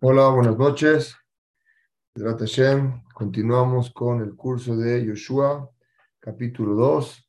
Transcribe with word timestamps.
Hola, 0.00 0.28
buenas 0.28 0.56
noches. 0.56 1.16
Continuamos 3.12 3.90
con 3.90 4.22
el 4.22 4.36
curso 4.36 4.76
de 4.76 5.04
Yoshua, 5.04 5.68
capítulo 6.20 6.74
2. 6.74 7.28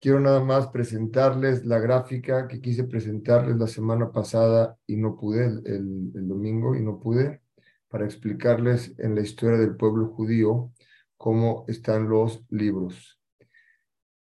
Quiero 0.00 0.18
nada 0.18 0.42
más 0.42 0.68
presentarles 0.68 1.66
la 1.66 1.78
gráfica 1.80 2.48
que 2.48 2.62
quise 2.62 2.84
presentarles 2.84 3.58
la 3.58 3.66
semana 3.66 4.10
pasada 4.10 4.78
y 4.86 4.96
no 4.96 5.18
pude, 5.18 5.44
el, 5.44 6.12
el 6.14 6.28
domingo, 6.28 6.74
y 6.74 6.80
no 6.80 6.98
pude, 6.98 7.42
para 7.88 8.06
explicarles 8.06 8.98
en 8.98 9.14
la 9.14 9.20
historia 9.20 9.58
del 9.58 9.76
pueblo 9.76 10.08
judío 10.08 10.72
cómo 11.18 11.66
están 11.68 12.08
los 12.08 12.42
libros. 12.48 13.20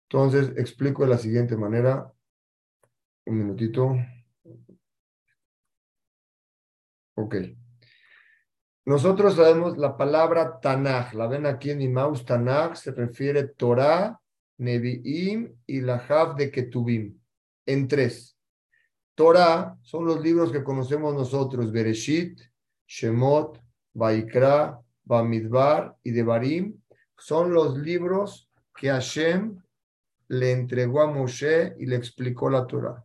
Entonces, 0.04 0.54
explico 0.56 1.04
de 1.04 1.10
la 1.10 1.18
siguiente 1.18 1.58
manera. 1.58 2.10
Un 3.26 3.38
minutito. 3.38 3.98
Ok. 7.22 7.36
Nosotros 8.86 9.36
sabemos 9.36 9.78
la 9.78 9.98
palabra 9.98 10.62
Tanaj, 10.62 11.14
la 11.14 11.28
ven 11.28 11.46
aquí 11.46 11.72
en 11.72 11.80
mi 11.80 11.90
mouse, 11.90 12.24
Tanaj 12.24 12.78
se 12.78 12.92
refiere 12.92 13.44
Torah, 13.44 14.18
Nevi'im 14.58 15.54
y 15.68 15.82
la 15.82 15.98
Hav 15.98 16.38
de 16.38 16.50
Ketubim, 16.50 17.20
en 17.66 17.88
tres. 17.90 18.38
Torah 19.16 19.78
son 19.82 20.06
los 20.06 20.22
libros 20.22 20.50
que 20.54 20.64
conocemos 20.64 21.14
nosotros, 21.14 21.74
Bereshit, 21.74 22.40
Shemot, 22.88 23.62
Vaikra, 23.94 24.80
Bamidbar 25.04 25.98
y 26.02 26.12
Devarim, 26.12 26.82
son 27.18 27.54
los 27.54 27.78
libros 27.78 28.50
que 28.78 28.88
Hashem 28.88 29.62
le 30.30 30.52
entregó 30.54 31.02
a 31.02 31.12
Moshe 31.12 31.76
y 31.80 31.86
le 31.86 31.98
explicó 31.98 32.50
la 32.50 32.66
Torah. 32.66 33.04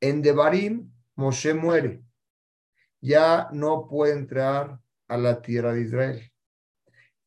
En 0.00 0.22
Devarim, 0.22 0.90
Moshe 1.16 1.52
muere 1.52 2.03
ya 3.04 3.48
no 3.52 3.86
puede 3.86 4.14
entrar 4.14 4.80
a 5.08 5.18
la 5.18 5.42
tierra 5.42 5.74
de 5.74 5.82
Israel. 5.82 6.32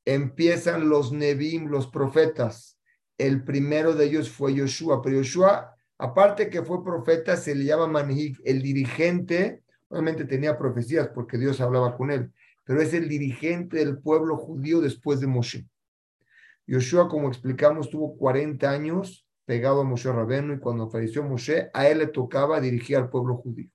Empiezan 0.06 0.90
los 0.90 1.12
Nebim, 1.12 1.68
los 1.68 1.86
profetas. 1.86 2.80
El 3.16 3.44
primero 3.44 3.94
de 3.94 4.06
ellos 4.06 4.32
fue 4.32 4.56
Yoshua, 4.56 5.04
pero 5.04 5.18
Yoshua, 5.18 5.76
aparte 6.00 6.50
que 6.50 6.64
fue 6.64 6.84
profeta, 6.84 7.38
se 7.38 7.54
le 7.54 7.66
llama 7.66 7.86
Manhig, 7.86 8.40
el 8.44 8.64
dirigente. 8.64 9.62
Obviamente 9.90 10.26
tenía 10.26 10.58
profecías 10.58 11.10
porque 11.10 11.38
Dios 11.38 11.62
hablaba 11.62 11.96
con 11.96 12.10
él, 12.10 12.32
pero 12.64 12.82
es 12.82 12.96
el 12.96 13.08
dirigente 13.08 13.78
del 13.78 14.00
pueblo 14.00 14.36
judío 14.36 14.82
después 14.82 15.20
de 15.20 15.28
Moshe. 15.28 15.68
Yoshua, 16.66 17.08
como 17.08 17.28
explicamos, 17.28 17.92
tuvo 17.92 18.18
40 18.18 18.68
años 18.68 19.28
pegado 19.46 19.82
a 19.82 19.84
Moshe 19.84 20.12
Rabeno 20.12 20.56
y 20.56 20.60
cuando 20.60 20.90
falleció 20.90 21.24
Moshe, 21.24 21.70
a 21.72 21.88
él 21.88 22.00
le 22.00 22.08
tocaba 22.08 22.60
dirigir 22.60 22.98
al 22.98 23.12
pueblo 23.12 23.36
judío. 23.38 23.70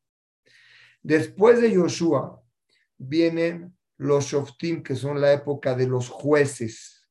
Después 1.03 1.61
de 1.61 1.73
Yoshua 1.73 2.43
vienen 2.97 3.77
los 3.97 4.27
Shoftim, 4.27 4.83
que 4.83 4.95
son 4.95 5.21
la 5.21 5.33
época 5.33 5.75
de 5.75 5.87
los 5.87 6.09
jueces. 6.09 7.09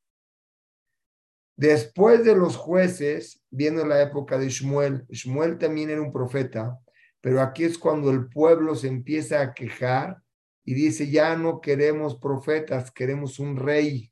Después 1.56 2.24
de 2.24 2.36
los 2.36 2.56
jueces 2.56 3.44
viene 3.50 3.86
la 3.86 4.02
época 4.02 4.38
de 4.38 4.50
Shmuel. 4.50 5.06
Shmuel 5.10 5.58
también 5.58 5.90
era 5.90 6.02
un 6.02 6.12
profeta, 6.12 6.80
pero 7.20 7.42
aquí 7.42 7.66
es 7.66 7.78
cuando 7.78 8.10
el 8.10 8.30
pueblo 8.30 8.76
se 8.76 8.88
empieza 8.88 9.42
a 9.42 9.54
quejar 9.54 10.22
y 10.64 10.74
dice, 10.74 11.10
ya 11.10 11.36
no 11.36 11.60
queremos 11.60 12.18
profetas, 12.18 12.92
queremos 12.92 13.40
un 13.40 13.58
rey. 13.58 14.12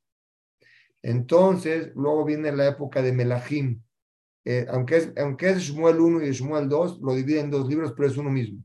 Entonces, 1.02 1.92
luego 1.96 2.26
viene 2.26 2.52
la 2.52 2.68
época 2.68 3.02
de 3.02 3.14
Melahim. 3.14 3.82
Eh, 4.46 4.66
aunque, 4.70 4.98
es, 4.98 5.14
aunque 5.18 5.50
es 5.50 5.60
Shmuel 5.60 6.00
1 6.00 6.26
y 6.26 6.32
Shmuel 6.32 6.68
2, 6.68 7.00
lo 7.02 7.16
dividen 7.16 7.46
en 7.46 7.52
dos 7.52 7.68
libros, 7.68 7.94
pero 7.96 8.10
es 8.10 8.18
uno 8.18 8.30
mismo. 8.30 8.64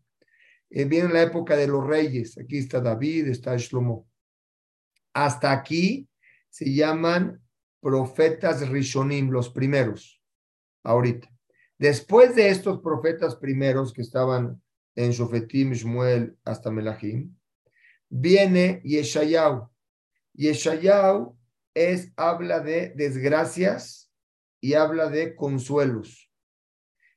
Eh, 0.77 0.87
viene 0.87 1.13
la 1.13 1.23
época 1.23 1.55
de 1.55 1.69
los 1.69 1.87
reyes. 1.87 2.37
Aquí 2.37 2.59
está 2.59 2.81
David, 2.81 3.29
está 3.29 3.57
Shlomo. 3.57 4.09
Hasta 5.13 5.53
aquí 5.53 6.09
se 6.51 6.75
llaman 6.75 7.41
profetas 7.81 8.69
Rishonim, 8.69 9.31
los 9.31 9.51
primeros, 9.51 10.21
ahorita. 10.83 11.29
Después 11.79 12.35
de 12.35 12.49
estos 12.49 12.81
profetas 12.81 13.37
primeros 13.37 13.93
que 13.93 14.03
estaban 14.03 14.61
en 14.97 15.13
Shofetim, 15.13 15.75
Shmuel, 15.75 16.37
hasta 16.43 16.73
Melahim, 16.73 17.33
viene 18.09 18.81
Yeshayahu. 18.83 19.69
Yeshayahu 20.33 21.39
es, 21.73 22.13
habla 22.17 22.59
de 22.59 22.93
desgracias 22.97 24.11
y 24.61 24.75
habla 24.75 25.09
de 25.09 25.37
consuelos. 25.37 26.33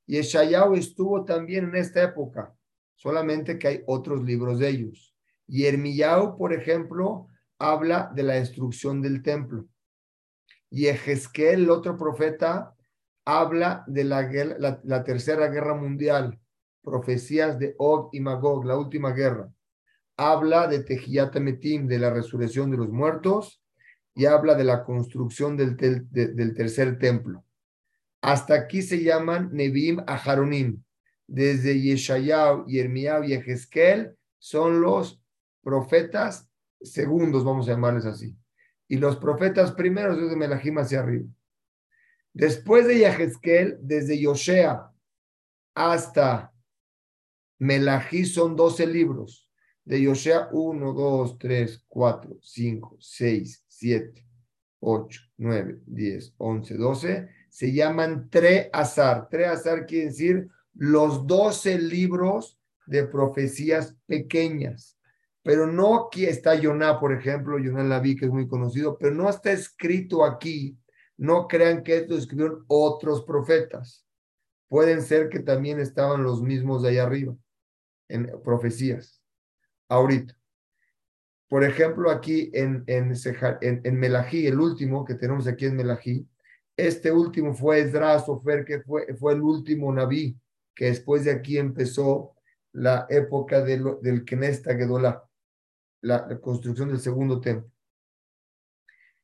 Yeshayahu 0.05 0.75
estuvo 0.75 1.25
también 1.25 1.69
en 1.69 1.77
esta 1.77 2.03
época 2.03 2.53
solamente 2.97 3.57
que 3.57 3.67
hay 3.67 3.83
otros 3.85 4.23
libros 4.23 4.59
de 4.59 4.69
ellos. 4.69 5.15
Y 5.47 5.65
Hermillao, 5.65 6.35
por 6.37 6.51
ejemplo, 6.51 7.27
habla 7.57 8.11
de 8.13 8.23
la 8.23 8.33
destrucción 8.33 9.01
del 9.01 9.23
templo. 9.23 9.67
Y 10.69 10.87
Ezequiel, 10.87 11.61
el 11.61 11.69
otro 11.69 11.95
profeta, 11.95 12.75
habla 13.23 13.85
de 13.87 14.03
la, 14.03 15.03
tercera 15.05 15.47
guerra 15.47 15.75
mundial, 15.75 16.37
profecías 16.83 17.57
de 17.57 17.75
Og 17.77 18.09
y 18.11 18.19
Magog, 18.19 18.65
la 18.65 18.77
última 18.77 19.11
guerra. 19.11 19.49
Habla 20.17 20.67
de 20.67 20.83
Metim, 21.39 21.87
de 21.87 21.99
la 21.99 22.09
resurrección 22.09 22.71
de 22.71 22.77
los 22.77 22.89
muertos, 22.89 23.61
y 24.15 24.25
habla 24.25 24.55
de 24.55 24.63
la 24.63 24.83
construcción 24.83 25.55
del, 25.55 25.77
del 25.77 26.53
tercer 26.55 26.97
templo. 26.97 27.45
Hasta 28.21 28.55
aquí 28.55 28.81
se 28.81 29.03
llaman 29.03 29.51
Nebim 29.53 30.03
Aharonim 30.07 30.83
desde 31.27 31.79
Yeshayahu, 31.79 32.65
Yermiyahu 32.67 33.25
y 33.25 33.33
Ezequiel 33.33 34.15
son 34.39 34.81
los 34.81 35.21
profetas 35.61 36.49
segundos, 36.81 37.43
vamos 37.43 37.67
a 37.67 37.71
llamarles 37.71 38.05
así. 38.05 38.35
Y 38.87 38.97
los 38.97 39.17
profetas 39.17 39.73
primeros 39.73 40.19
desde 40.19 40.37
Melahim 40.37 40.77
hacia 40.77 41.01
arriba. 41.01 41.27
Después 42.33 42.87
de 42.87 42.99
Yehezkel, 42.99 43.77
desde 43.81 44.19
Yoshea 44.19 44.91
hasta 45.75 46.53
Melahí 47.59 48.25
son 48.25 48.55
12 48.55 48.87
libros. 48.87 49.49
De 49.83 50.01
Yoshea 50.01 50.49
1, 50.51 50.93
2, 50.93 51.37
3, 51.37 51.85
4, 51.87 52.37
5, 52.41 52.97
6, 52.99 53.65
7, 53.67 54.27
8, 54.79 55.21
9, 55.37 55.81
10, 55.85 56.33
11, 56.37 56.77
12. 56.77 57.29
Se 57.49 57.73
llaman 57.73 58.29
Tre-Azar. 58.29 59.27
Tre-Azar 59.29 59.85
quiere 59.85 60.05
decir 60.07 60.47
los 60.77 61.25
doce 61.25 61.79
libros 61.79 62.59
de 62.85 63.05
profecías 63.05 63.95
pequeñas. 64.05 64.97
Pero 65.43 65.65
no 65.65 66.05
aquí 66.05 66.25
está 66.25 66.55
Yoná, 66.55 66.99
por 66.99 67.13
ejemplo, 67.13 67.57
Yoná 67.57 67.83
Laví, 67.83 68.15
que 68.15 68.25
es 68.25 68.31
muy 68.31 68.47
conocido, 68.47 68.97
pero 68.97 69.13
no 69.13 69.29
está 69.29 69.51
escrito 69.51 70.23
aquí. 70.23 70.77
No 71.17 71.47
crean 71.47 71.83
que 71.83 71.97
esto 71.97 72.17
escribieron 72.17 72.63
otros 72.67 73.23
profetas. 73.23 74.05
Pueden 74.67 75.01
ser 75.01 75.29
que 75.29 75.39
también 75.39 75.79
estaban 75.79 76.23
los 76.23 76.41
mismos 76.41 76.83
de 76.83 76.89
allá 76.89 77.03
arriba, 77.03 77.35
en 78.09 78.29
profecías. 78.43 79.21
Ahorita. 79.89 80.37
Por 81.49 81.63
ejemplo, 81.63 82.11
aquí 82.11 82.51
en, 82.53 82.83
en, 82.87 83.99
Melají, 83.99 84.47
el 84.47 84.59
último 84.59 85.05
que 85.05 85.15
tenemos 85.15 85.47
aquí 85.47 85.65
en 85.65 85.77
Melají, 85.77 86.27
este 86.75 87.09
último 87.11 87.53
fue 87.53 87.79
Esdras 87.79 88.25
Sofer, 88.25 88.65
que 88.65 88.81
fue, 88.81 89.15
fue 89.15 89.33
el 89.33 89.41
último 89.41 89.91
Naví 89.93 90.37
que 90.77 90.85
después 90.85 91.25
de 91.25 91.31
aquí 91.31 91.57
empezó 91.57 92.35
la 92.71 93.07
época 93.09 93.63
del 93.63 94.23
Knesset 94.23 94.77
Gedolá, 94.77 95.27
la, 96.01 96.27
la 96.29 96.39
construcción 96.39 96.89
del 96.89 96.99
segundo 96.99 97.41
templo. 97.41 97.69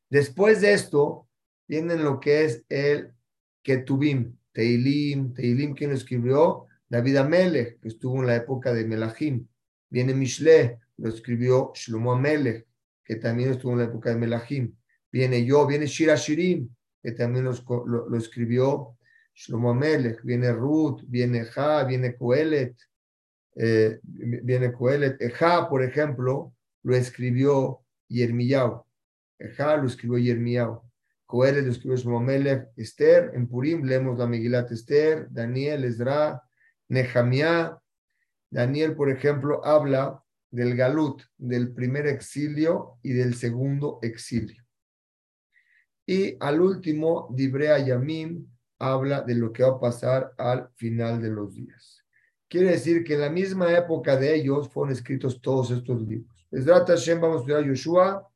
Después 0.09 0.61
de 0.61 0.73
esto, 0.73 1.29
viene 1.67 1.95
lo 1.95 2.19
que 2.19 2.45
es 2.45 2.65
el 2.69 3.13
Ketubim, 3.61 4.35
Teilim, 4.51 5.33
Teilim, 5.35 5.75
quien 5.75 5.91
lo 5.91 5.95
escribió, 5.95 6.65
David 6.89 7.17
Amelech, 7.17 7.79
que 7.79 7.87
estuvo 7.89 8.19
en 8.19 8.27
la 8.27 8.35
época 8.35 8.73
de 8.73 8.85
Melahim. 8.85 9.47
Viene 9.91 10.15
Mishle, 10.15 10.79
lo 10.97 11.09
escribió 11.09 11.71
Shlomo 11.75 12.13
Amelech, 12.13 12.65
que 13.03 13.17
también 13.17 13.51
estuvo 13.51 13.73
en 13.73 13.77
la 13.77 13.85
época 13.85 14.09
de 14.09 14.15
Melahim. 14.15 14.75
Viene 15.11 15.45
yo, 15.45 15.67
viene 15.67 15.85
Shira 15.85 16.15
Shirim, 16.15 16.67
que 17.03 17.11
también 17.11 17.45
lo 17.45 18.17
escribió 18.17 18.97
Shlomo 19.33 19.73
Melech, 19.73 20.21
viene 20.23 20.51
Ruth, 20.51 21.03
viene 21.07 21.45
Ja, 21.45 21.83
viene 21.83 22.15
Coelet, 22.15 22.75
eh, 23.55 23.99
viene 24.03 24.71
Coelet. 24.71 25.17
Ja, 25.33 25.67
por 25.67 25.83
ejemplo, 25.83 26.53
lo 26.83 26.95
escribió 26.95 27.81
Yermiyao. 28.07 28.87
Ja 29.57 29.77
lo 29.77 29.87
escribió 29.87 30.17
Yermiyao. 30.17 30.83
Coelet 31.25 31.65
lo 31.65 31.71
escribió 31.71 31.97
Shlomo 31.97 32.19
Melech. 32.19 32.69
Esther, 32.75 33.31
en 33.33 33.47
Purim 33.47 33.83
leemos 33.83 34.17
la 34.19 34.27
Megilat 34.27 34.71
Esther, 34.71 35.27
Daniel, 35.31 35.83
Ezra, 35.83 36.41
Nehemiah. 36.89 37.77
Daniel, 38.49 38.95
por 38.95 39.09
ejemplo, 39.09 39.65
habla 39.65 40.23
del 40.51 40.75
Galut, 40.75 41.23
del 41.35 41.73
primer 41.73 42.05
exilio 42.05 42.99
y 43.01 43.13
del 43.13 43.33
segundo 43.33 43.97
exilio. 44.03 44.63
Y 46.05 46.37
al 46.39 46.61
último, 46.61 47.29
Dibrea 47.33 47.79
Yamim, 47.79 48.52
habla 48.91 49.21
de 49.21 49.35
lo 49.35 49.51
que 49.53 49.63
va 49.63 49.69
a 49.69 49.79
pasar 49.79 50.33
al 50.37 50.69
final 50.75 51.21
de 51.21 51.29
los 51.29 51.55
días. 51.55 52.03
Quiere 52.47 52.71
decir 52.71 53.03
que 53.03 53.15
en 53.15 53.21
la 53.21 53.29
misma 53.29 53.71
época 53.71 54.15
de 54.17 54.35
ellos 54.35 54.69
fueron 54.69 54.93
escritos 54.93 55.41
todos 55.41 55.71
estos 55.71 56.01
libros. 56.01 56.47
Desde 56.51 56.71
Hashem 56.71 57.19
vamos 57.19 57.37
a 57.37 57.39
estudiar 57.39 57.63
Yoshua 57.63 58.27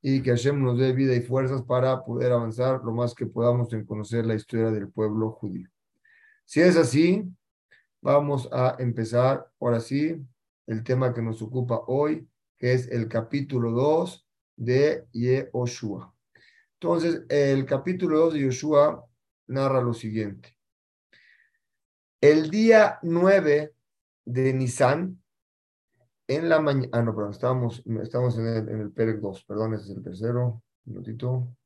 y 0.00 0.22
que 0.22 0.30
Hashem 0.30 0.62
nos 0.62 0.78
dé 0.78 0.92
vida 0.92 1.14
y 1.14 1.20
fuerzas 1.20 1.62
para 1.62 2.04
poder 2.04 2.30
avanzar 2.30 2.80
lo 2.84 2.92
más 2.92 3.14
que 3.14 3.26
podamos 3.26 3.72
en 3.72 3.84
conocer 3.84 4.24
la 4.24 4.34
historia 4.34 4.70
del 4.70 4.88
pueblo 4.88 5.32
judío. 5.32 5.68
Si 6.44 6.60
es 6.60 6.76
así, 6.76 7.24
vamos 8.00 8.48
a 8.52 8.76
empezar 8.78 9.50
ahora 9.58 9.80
sí 9.80 10.24
el 10.66 10.84
tema 10.84 11.12
que 11.12 11.22
nos 11.22 11.42
ocupa 11.42 11.80
hoy, 11.88 12.28
que 12.56 12.72
es 12.72 12.88
el 12.88 13.08
capítulo 13.08 13.72
2 13.72 14.26
de 14.56 15.06
Yehoshua. 15.12 16.14
Entonces, 16.74 17.22
el 17.28 17.66
capítulo 17.66 18.20
2 18.20 18.34
de 18.34 18.40
Yoshua 18.40 19.04
narra 19.48 19.80
lo 19.80 19.92
siguiente. 19.92 20.56
El 22.20 22.50
día 22.50 22.98
9 23.02 23.74
de 24.24 24.52
Nisan, 24.52 25.22
en 26.28 26.48
la 26.48 26.60
mañana, 26.60 26.88
ah, 26.92 27.02
no, 27.02 27.14
perdón, 27.14 27.32
estamos, 27.32 27.82
estamos 28.02 28.36
en 28.38 28.46
el, 28.46 28.68
en 28.68 28.80
el 28.80 28.92
Perec 28.92 29.20
2, 29.20 29.44
perdón, 29.44 29.74
ese 29.74 29.84
es 29.84 29.96
el 29.96 30.02
tercero, 30.02 30.62
un 30.86 30.92
minutito. 30.92 31.56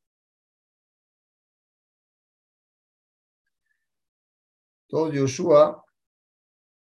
Todo 4.89 5.13
Yoshua, 5.13 5.85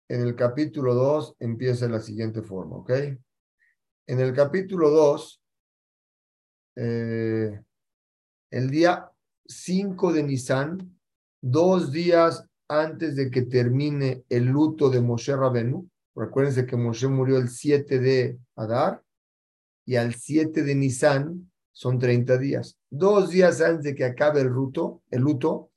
en 0.08 0.22
el 0.22 0.36
capítulo 0.36 0.94
2, 0.94 1.36
empieza 1.40 1.88
de 1.88 1.92
la 1.92 2.00
siguiente 2.00 2.42
forma, 2.42 2.78
¿ok? 2.78 2.92
En 4.08 4.20
el 4.20 4.34
capítulo 4.34 4.92
2, 4.92 5.42
eh, 6.76 7.62
el 8.52 8.70
día 8.70 9.12
5 9.48 10.14
de 10.14 10.24
Nisan, 10.24 11.00
dos 11.42 11.92
días 11.92 12.46
antes 12.68 13.16
de 13.16 13.30
que 13.30 13.44
termine 13.44 14.24
el 14.30 14.46
luto 14.46 14.90
de 14.90 15.02
Moshe 15.02 15.36
Rabenu, 15.36 15.90
recuérdense 16.16 16.66
que 16.66 16.76
Moshe 16.76 17.08
murió 17.08 17.38
el 17.38 17.50
7 17.50 18.00
de 18.00 18.40
Adar 18.56 19.04
y 19.86 19.98
al 19.98 20.16
7 20.16 20.64
de 20.64 20.76
Nisan 20.76 21.52
son 21.72 22.00
30 22.00 22.38
días. 22.38 22.78
Dos 22.90 23.30
días 23.30 23.62
antes 23.62 23.84
de 23.84 23.96
que 23.96 24.06
acabe 24.06 24.42
el 24.42 24.48
luto, 24.48 25.04
el 25.12 25.22
luto 25.22 25.72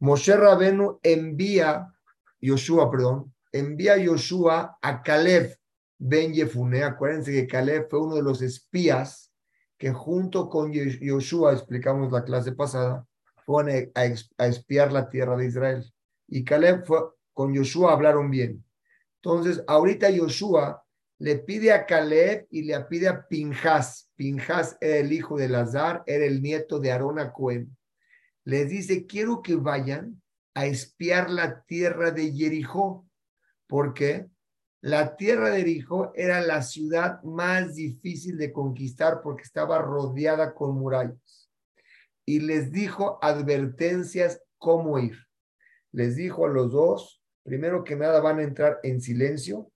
Moshe 0.00 0.36
Rabenu 0.36 0.98
envía, 1.02 1.92
Yoshua, 2.40 2.90
perdón, 2.90 3.32
envía 3.52 3.94
a 3.94 3.98
Yoshua 3.98 4.78
a 4.82 5.02
Caleb 5.02 5.56
Ben 5.98 6.32
Yefune. 6.32 6.82
Acuérdense 6.82 7.30
que 7.30 7.46
Caleb 7.46 7.86
fue 7.88 8.00
uno 8.00 8.16
de 8.16 8.22
los 8.22 8.42
espías 8.42 9.32
que 9.78 9.92
junto 9.92 10.48
con 10.48 10.72
Yoshua, 10.72 11.52
explicamos 11.52 12.10
la 12.10 12.24
clase 12.24 12.52
pasada, 12.52 13.06
fueron 13.44 13.90
a, 13.94 14.46
espiar 14.46 14.92
la 14.92 15.08
tierra 15.08 15.36
de 15.36 15.46
Israel. 15.46 15.84
Y 16.28 16.44
Caleb 16.44 16.84
fue, 16.84 17.00
con 17.32 17.52
Yoshua 17.54 17.92
hablaron 17.92 18.30
bien. 18.30 18.64
Entonces, 19.22 19.62
ahorita 19.66 20.10
Yoshua 20.10 20.84
le 21.18 21.38
pide 21.38 21.72
a 21.72 21.86
Caleb 21.86 22.46
y 22.50 22.62
le 22.62 22.80
pide 22.82 23.08
a 23.08 23.26
Pinjas. 23.28 24.10
Pinjas 24.16 24.76
era 24.80 24.96
el 24.96 25.12
hijo 25.12 25.36
de 25.36 25.48
Lazar, 25.48 26.02
era 26.06 26.24
el 26.24 26.42
nieto 26.42 26.80
de 26.80 26.90
Arona 26.90 27.32
Cohen. 27.32 27.76
Les 28.44 28.68
dice, 28.68 29.06
quiero 29.06 29.40
que 29.40 29.54
vayan 29.54 30.20
a 30.54 30.66
espiar 30.66 31.30
la 31.30 31.62
tierra 31.62 32.10
de 32.10 32.32
Jericó. 32.32 33.06
porque 33.68 34.28
La 34.80 35.16
tierra 35.16 35.50
de 35.50 35.58
Jericó 35.58 36.12
era 36.16 36.40
la 36.40 36.60
ciudad 36.62 37.22
más 37.22 37.76
difícil 37.76 38.36
de 38.36 38.52
conquistar 38.52 39.20
porque 39.22 39.44
estaba 39.44 39.78
rodeada 39.78 40.54
con 40.54 40.74
murallas 40.74 41.41
y 42.24 42.40
les 42.40 42.72
dijo 42.72 43.18
advertencias 43.22 44.42
cómo 44.58 44.98
ir. 44.98 45.16
Les 45.92 46.16
dijo 46.16 46.46
a 46.46 46.48
los 46.48 46.72
dos, 46.72 47.22
primero 47.42 47.84
que 47.84 47.96
nada 47.96 48.20
van 48.20 48.38
a 48.38 48.42
entrar 48.42 48.78
en 48.82 49.00
silencio, 49.00 49.70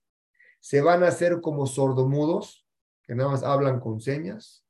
se 0.59 0.81
van 0.81 1.03
a 1.03 1.07
hacer 1.07 1.41
como 1.41 1.67
sordomudos, 1.67 2.65
que 3.03 3.15
nada 3.15 3.29
más 3.29 3.43
hablan 3.43 3.79
con 3.79 4.01
señas, 4.01 4.65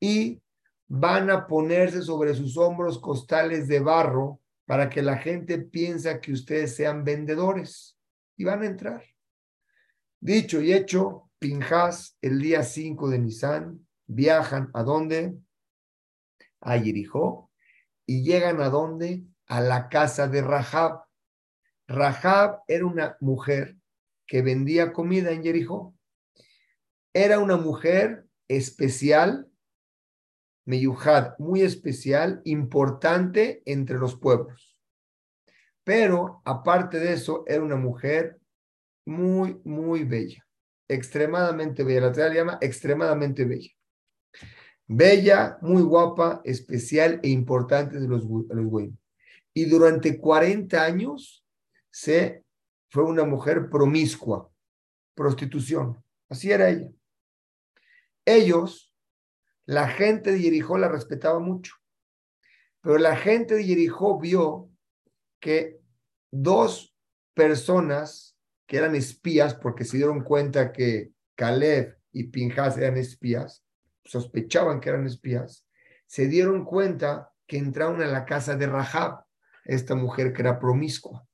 y 0.00 0.42
van 0.88 1.30
a 1.30 1.46
ponerse 1.46 2.02
sobre 2.02 2.34
sus 2.34 2.56
hombros 2.56 2.98
costales 2.98 3.66
de 3.66 3.80
barro 3.80 4.40
para 4.66 4.88
que 4.88 5.02
la 5.02 5.16
gente 5.16 5.58
piensa 5.58 6.20
que 6.20 6.32
ustedes 6.32 6.74
sean 6.74 7.04
vendedores 7.04 7.98
y 8.36 8.44
van 8.44 8.62
a 8.62 8.66
entrar. 8.66 9.02
Dicho 10.20 10.60
y 10.60 10.72
hecho, 10.72 11.30
Pinjas, 11.38 12.16
el 12.20 12.40
día 12.40 12.62
5 12.62 13.10
de 13.10 13.18
Nisan, 13.18 13.86
viajan 14.06 14.70
a 14.74 14.82
dónde? 14.82 15.36
A 16.66 16.78
Jericó 16.78 17.50
y 18.04 18.22
llegan 18.24 18.60
a 18.60 18.68
dónde? 18.68 19.24
A 19.46 19.60
la 19.60 19.88
casa 19.88 20.26
de 20.28 20.42
Rahab. 20.42 21.04
Rahab 21.86 22.62
era 22.66 22.84
una 22.84 23.16
mujer 23.20 23.76
que 24.26 24.42
vendía 24.42 24.92
comida 24.92 25.30
en 25.30 25.44
Jericó. 25.44 25.94
Era 27.14 27.38
una 27.38 27.56
mujer 27.56 28.26
especial, 28.48 29.48
Meyuhad, 30.64 31.38
muy 31.38 31.62
especial, 31.62 32.42
importante 32.44 33.62
entre 33.64 33.98
los 33.98 34.16
pueblos. 34.16 34.76
Pero 35.84 36.42
aparte 36.44 36.98
de 36.98 37.12
eso, 37.12 37.44
era 37.46 37.62
una 37.62 37.76
mujer 37.76 38.40
muy, 39.06 39.60
muy 39.64 40.02
bella, 40.02 40.44
extremadamente 40.88 41.84
bella. 41.84 42.10
La 42.10 42.28
le 42.28 42.34
llama 42.34 42.58
extremadamente 42.60 43.44
bella. 43.44 43.75
Bella, 44.88 45.58
muy 45.62 45.82
guapa, 45.82 46.40
especial 46.44 47.20
e 47.22 47.28
importante 47.28 47.98
de 47.98 48.06
los, 48.06 48.24
los 48.24 48.84
Y 49.52 49.64
durante 49.64 50.18
40 50.18 50.82
años 50.82 51.44
se 51.90 52.44
fue 52.88 53.04
una 53.04 53.24
mujer 53.24 53.68
promiscua, 53.68 54.48
prostitución. 55.14 56.02
Así 56.28 56.52
era 56.52 56.68
ella. 56.68 56.90
Ellos, 58.24 58.94
la 59.64 59.88
gente 59.88 60.32
de 60.32 60.38
Jericó 60.38 60.78
la 60.78 60.88
respetaba 60.88 61.40
mucho, 61.40 61.74
pero 62.80 62.98
la 62.98 63.16
gente 63.16 63.54
de 63.54 63.64
Jericó 63.64 64.20
vio 64.20 64.70
que 65.40 65.80
dos 66.30 66.94
personas 67.34 68.36
que 68.66 68.76
eran 68.76 68.94
espías, 68.94 69.54
porque 69.54 69.84
se 69.84 69.96
dieron 69.96 70.22
cuenta 70.22 70.72
que 70.72 71.12
Caleb 71.34 71.98
y 72.12 72.24
Pinjas 72.24 72.78
eran 72.78 72.96
espías, 72.96 73.65
sospechaban 74.06 74.80
que 74.80 74.88
eran 74.88 75.06
espías, 75.06 75.66
se 76.06 76.26
dieron 76.28 76.64
cuenta 76.64 77.32
que 77.46 77.58
entraron 77.58 78.00
a 78.02 78.06
la 78.06 78.24
casa 78.24 78.56
de 78.56 78.66
Rahab, 78.66 79.24
esta 79.64 79.94
mujer 79.94 80.32
que 80.32 80.42
era 80.42 80.58
promiscua. 80.58 81.26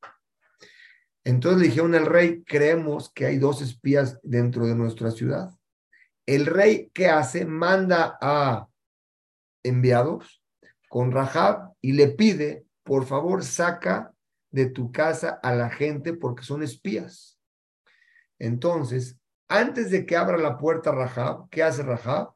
Entonces 1.24 1.60
le 1.60 1.68
dijeron 1.68 1.94
al 1.94 2.06
rey, 2.06 2.42
creemos 2.44 3.12
que 3.12 3.26
hay 3.26 3.38
dos 3.38 3.62
espías 3.62 4.18
dentro 4.22 4.66
de 4.66 4.74
nuestra 4.74 5.10
ciudad. 5.10 5.50
El 6.26 6.46
rey, 6.46 6.90
¿qué 6.94 7.08
hace? 7.08 7.44
Manda 7.44 8.18
a 8.20 8.66
enviados 9.62 10.42
con 10.88 11.12
Rahab 11.12 11.72
y 11.80 11.92
le 11.92 12.08
pide, 12.08 12.66
por 12.82 13.06
favor, 13.06 13.44
saca 13.44 14.12
de 14.50 14.66
tu 14.66 14.92
casa 14.92 15.40
a 15.42 15.54
la 15.54 15.70
gente 15.70 16.12
porque 16.12 16.42
son 16.42 16.62
espías. 16.62 17.38
Entonces, 18.38 19.18
antes 19.48 19.90
de 19.90 20.04
que 20.04 20.16
abra 20.16 20.36
la 20.36 20.58
puerta 20.58 20.92
Rahab, 20.92 21.48
¿qué 21.50 21.62
hace 21.62 21.82
Rahab? 21.82 22.32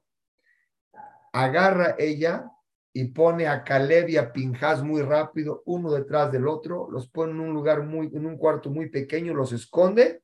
Agarra 1.32 1.96
ella 1.98 2.50
y 2.92 3.04
pone 3.06 3.46
a 3.46 3.62
Caleb 3.62 4.08
y 4.08 4.16
a 4.16 4.32
Pinjas 4.32 4.82
muy 4.82 5.02
rápido, 5.02 5.62
uno 5.66 5.92
detrás 5.92 6.32
del 6.32 6.48
otro, 6.48 6.88
los 6.90 7.08
pone 7.08 7.32
en 7.32 7.40
un 7.40 7.52
lugar 7.52 7.82
muy, 7.82 8.06
en 8.06 8.24
un 8.24 8.38
cuarto 8.38 8.70
muy 8.70 8.88
pequeño, 8.88 9.34
los 9.34 9.52
esconde, 9.52 10.22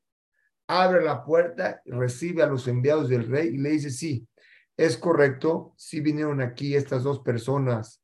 abre 0.67 1.03
la 1.03 1.23
puerta, 1.23 1.81
recibe 1.85 2.41
a 2.41 2.47
los 2.47 2.67
enviados 2.67 3.09
del 3.09 3.29
rey 3.29 3.49
y 3.49 3.57
le 3.57 3.69
dice, 3.69 3.91
sí, 3.91 4.27
es 4.75 4.97
correcto, 4.97 5.73
sí 5.77 5.99
vinieron 5.99 6.41
aquí 6.41 6.75
estas 6.75 7.03
dos 7.03 7.19
personas 7.19 8.01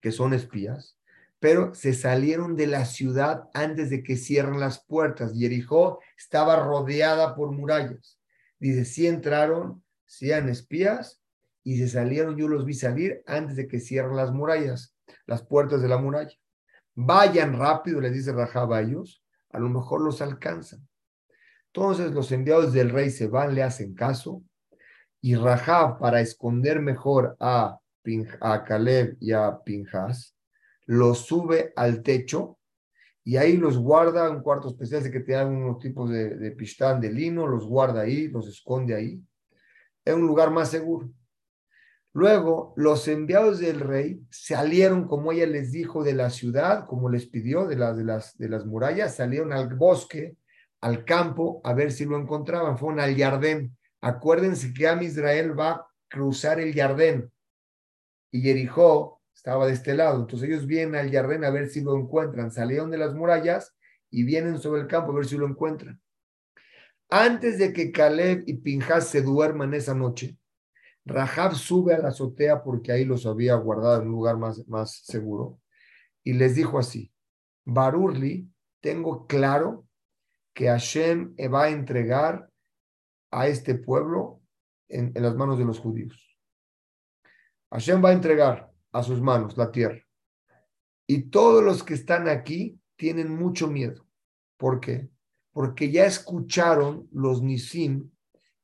que 0.00 0.12
son 0.12 0.34
espías, 0.34 0.96
pero 1.40 1.74
se 1.74 1.94
salieron 1.94 2.54
de 2.54 2.66
la 2.68 2.84
ciudad 2.84 3.48
antes 3.54 3.90
de 3.90 4.02
que 4.02 4.16
cierren 4.16 4.60
las 4.60 4.84
puertas. 4.84 5.32
Jericó 5.36 6.00
estaba 6.16 6.64
rodeada 6.64 7.34
por 7.34 7.52
murallas. 7.52 8.20
Dice, 8.58 8.84
sí 8.84 9.06
entraron, 9.06 9.84
sí 10.04 10.30
eran 10.30 10.48
espías, 10.48 11.22
y 11.62 11.78
se 11.78 11.88
salieron, 11.88 12.36
yo 12.36 12.48
los 12.48 12.64
vi 12.64 12.74
salir 12.74 13.22
antes 13.26 13.56
de 13.56 13.68
que 13.68 13.80
cierren 13.80 14.16
las 14.16 14.32
murallas, 14.32 14.96
las 15.26 15.42
puertas 15.42 15.82
de 15.82 15.88
la 15.88 15.98
muralla. 15.98 16.34
Vayan 16.94 17.58
rápido, 17.58 18.00
les 18.00 18.12
dice 18.12 18.32
Rahab 18.32 18.72
a 18.72 18.80
ellos, 18.80 19.22
a 19.50 19.58
lo 19.58 19.68
mejor 19.68 20.00
los 20.00 20.20
alcanzan. 20.22 20.88
Entonces 21.72 22.12
los 22.12 22.32
enviados 22.32 22.72
del 22.72 22.90
rey 22.90 23.10
se 23.10 23.28
van, 23.28 23.54
le 23.54 23.62
hacen 23.62 23.94
caso, 23.94 24.42
y 25.20 25.34
Rahab, 25.34 25.98
para 25.98 26.20
esconder 26.20 26.80
mejor 26.80 27.36
a, 27.40 27.78
a 28.40 28.64
Caleb 28.64 29.16
y 29.20 29.32
a 29.32 29.58
Pinjas, 29.64 30.36
los 30.86 31.26
sube 31.26 31.72
al 31.76 32.02
techo 32.02 32.58
y 33.24 33.36
ahí 33.36 33.58
los 33.58 33.76
guarda, 33.76 34.30
un 34.30 34.42
cuarto 34.42 34.68
especial, 34.68 35.02
de 35.02 35.10
que 35.10 35.20
tienen 35.20 35.48
unos 35.48 35.80
tipos 35.80 36.08
de, 36.08 36.36
de 36.36 36.50
pistán 36.52 36.98
de 36.98 37.12
lino, 37.12 37.46
los 37.46 37.66
guarda 37.66 38.00
ahí, 38.00 38.28
los 38.28 38.48
esconde 38.48 38.94
ahí. 38.94 39.22
Es 40.02 40.14
un 40.14 40.26
lugar 40.26 40.50
más 40.50 40.70
seguro. 40.70 41.10
Luego, 42.14 42.72
los 42.76 43.06
enviados 43.06 43.60
del 43.60 43.80
rey 43.80 44.20
salieron, 44.30 45.06
como 45.06 45.32
ella 45.32 45.46
les 45.46 45.72
dijo, 45.72 46.02
de 46.02 46.14
la 46.14 46.30
ciudad, 46.30 46.86
como 46.86 47.08
les 47.08 47.26
pidió, 47.26 47.66
de 47.66 47.76
las, 47.76 47.96
de 47.96 48.04
las, 48.04 48.36
de 48.38 48.48
las 48.48 48.66
murallas, 48.66 49.14
salieron 49.14 49.52
al 49.52 49.74
bosque, 49.74 50.36
al 50.80 51.04
campo, 51.04 51.60
a 51.64 51.74
ver 51.74 51.92
si 51.92 52.04
lo 52.04 52.18
encontraban. 52.18 52.78
Fueron 52.78 53.00
al 53.00 53.16
jardín, 53.16 53.76
Acuérdense 54.00 54.72
que 54.72 54.86
Am 54.86 55.02
Israel 55.02 55.58
va 55.58 55.70
a 55.70 55.86
cruzar 56.08 56.60
el 56.60 56.72
Jardín 56.72 57.30
y 58.30 58.40
Jericó 58.40 59.20
estaba 59.34 59.66
de 59.66 59.72
este 59.72 59.94
lado. 59.94 60.20
Entonces 60.20 60.48
ellos 60.48 60.66
vienen 60.66 60.96
al 60.96 61.10
Jardín 61.10 61.44
a 61.44 61.50
ver 61.50 61.68
si 61.68 61.80
lo 61.80 61.96
encuentran. 61.96 62.52
Salieron 62.52 62.90
de 62.90 62.98
las 62.98 63.14
murallas 63.14 63.74
y 64.10 64.22
vienen 64.24 64.58
sobre 64.58 64.82
el 64.82 64.86
campo 64.86 65.12
a 65.12 65.16
ver 65.16 65.26
si 65.26 65.36
lo 65.36 65.46
encuentran. 65.46 66.00
Antes 67.10 67.58
de 67.58 67.72
que 67.72 67.90
Caleb 67.90 68.44
y 68.46 68.54
Pinjas 68.54 69.08
se 69.08 69.22
duerman 69.22 69.74
esa 69.74 69.94
noche, 69.94 70.36
Rahab 71.08 71.54
sube 71.54 71.94
a 71.94 71.98
la 71.98 72.08
azotea 72.08 72.62
porque 72.62 72.92
ahí 72.92 73.04
los 73.04 73.24
había 73.24 73.54
guardado 73.54 74.02
en 74.02 74.08
un 74.08 74.14
lugar 74.14 74.36
más, 74.36 74.66
más 74.68 75.00
seguro 75.04 75.58
y 76.22 76.34
les 76.34 76.54
dijo 76.54 76.78
así, 76.78 77.12
Barurli, 77.64 78.50
tengo 78.80 79.26
claro 79.26 79.86
que 80.54 80.66
Hashem 80.66 81.34
va 81.52 81.64
a 81.64 81.70
entregar 81.70 82.50
a 83.30 83.48
este 83.48 83.74
pueblo 83.74 84.42
en, 84.88 85.12
en 85.14 85.22
las 85.22 85.34
manos 85.34 85.58
de 85.58 85.64
los 85.64 85.78
judíos. 85.78 86.36
Hashem 87.70 88.04
va 88.04 88.10
a 88.10 88.14
entregar 88.14 88.70
a 88.92 89.02
sus 89.02 89.20
manos 89.20 89.56
la 89.56 89.70
tierra. 89.70 90.02
Y 91.06 91.30
todos 91.30 91.64
los 91.64 91.82
que 91.82 91.94
están 91.94 92.28
aquí 92.28 92.78
tienen 92.96 93.34
mucho 93.34 93.68
miedo. 93.68 94.06
¿Por 94.58 94.80
qué? 94.80 95.08
Porque 95.52 95.90
ya 95.90 96.04
escucharon 96.04 97.08
los 97.12 97.42
Nisim 97.42 98.10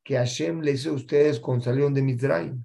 que 0.05 0.17
Hashem 0.17 0.61
les 0.61 0.83
hizo 0.83 0.91
a 0.91 0.95
ustedes 0.95 1.41
con 1.41 1.63
salieron 1.63 1.95
de 1.95 2.03
Mizraim. 2.03 2.65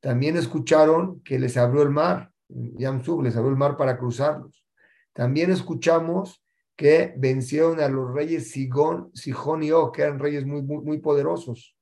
También 0.00 0.36
escucharon 0.36 1.20
que 1.22 1.38
les 1.38 1.56
abrió 1.56 1.82
el 1.82 1.90
mar, 1.90 2.32
Yamsub 2.48 3.22
les 3.22 3.36
abrió 3.36 3.50
el 3.50 3.56
mar 3.56 3.76
para 3.76 3.98
cruzarlos. 3.98 4.64
También 5.12 5.50
escuchamos 5.50 6.42
que 6.74 7.14
vencieron 7.16 7.80
a 7.80 7.88
los 7.88 8.12
reyes 8.12 8.50
Sigón, 8.50 9.10
Sijón 9.14 9.62
y 9.62 9.70
Og, 9.70 9.94
que 9.94 10.02
eran 10.02 10.18
reyes 10.18 10.46
muy, 10.46 10.62
muy, 10.62 10.82
muy 10.82 10.98
poderosos, 10.98 11.76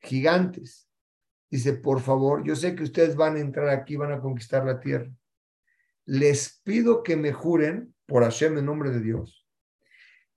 gigantes. 0.00 0.88
Dice, 1.50 1.74
por 1.74 2.00
favor, 2.00 2.42
yo 2.42 2.56
sé 2.56 2.74
que 2.74 2.82
ustedes 2.82 3.14
van 3.14 3.36
a 3.36 3.40
entrar 3.40 3.68
aquí, 3.68 3.96
van 3.96 4.12
a 4.12 4.20
conquistar 4.20 4.64
la 4.64 4.80
tierra. 4.80 5.10
Les 6.06 6.60
pido 6.64 7.02
que 7.02 7.16
me 7.16 7.32
juren, 7.32 7.94
por 8.06 8.22
Hashem 8.22 8.58
en 8.58 8.64
nombre 8.64 8.90
de 8.90 9.00
Dios, 9.00 9.41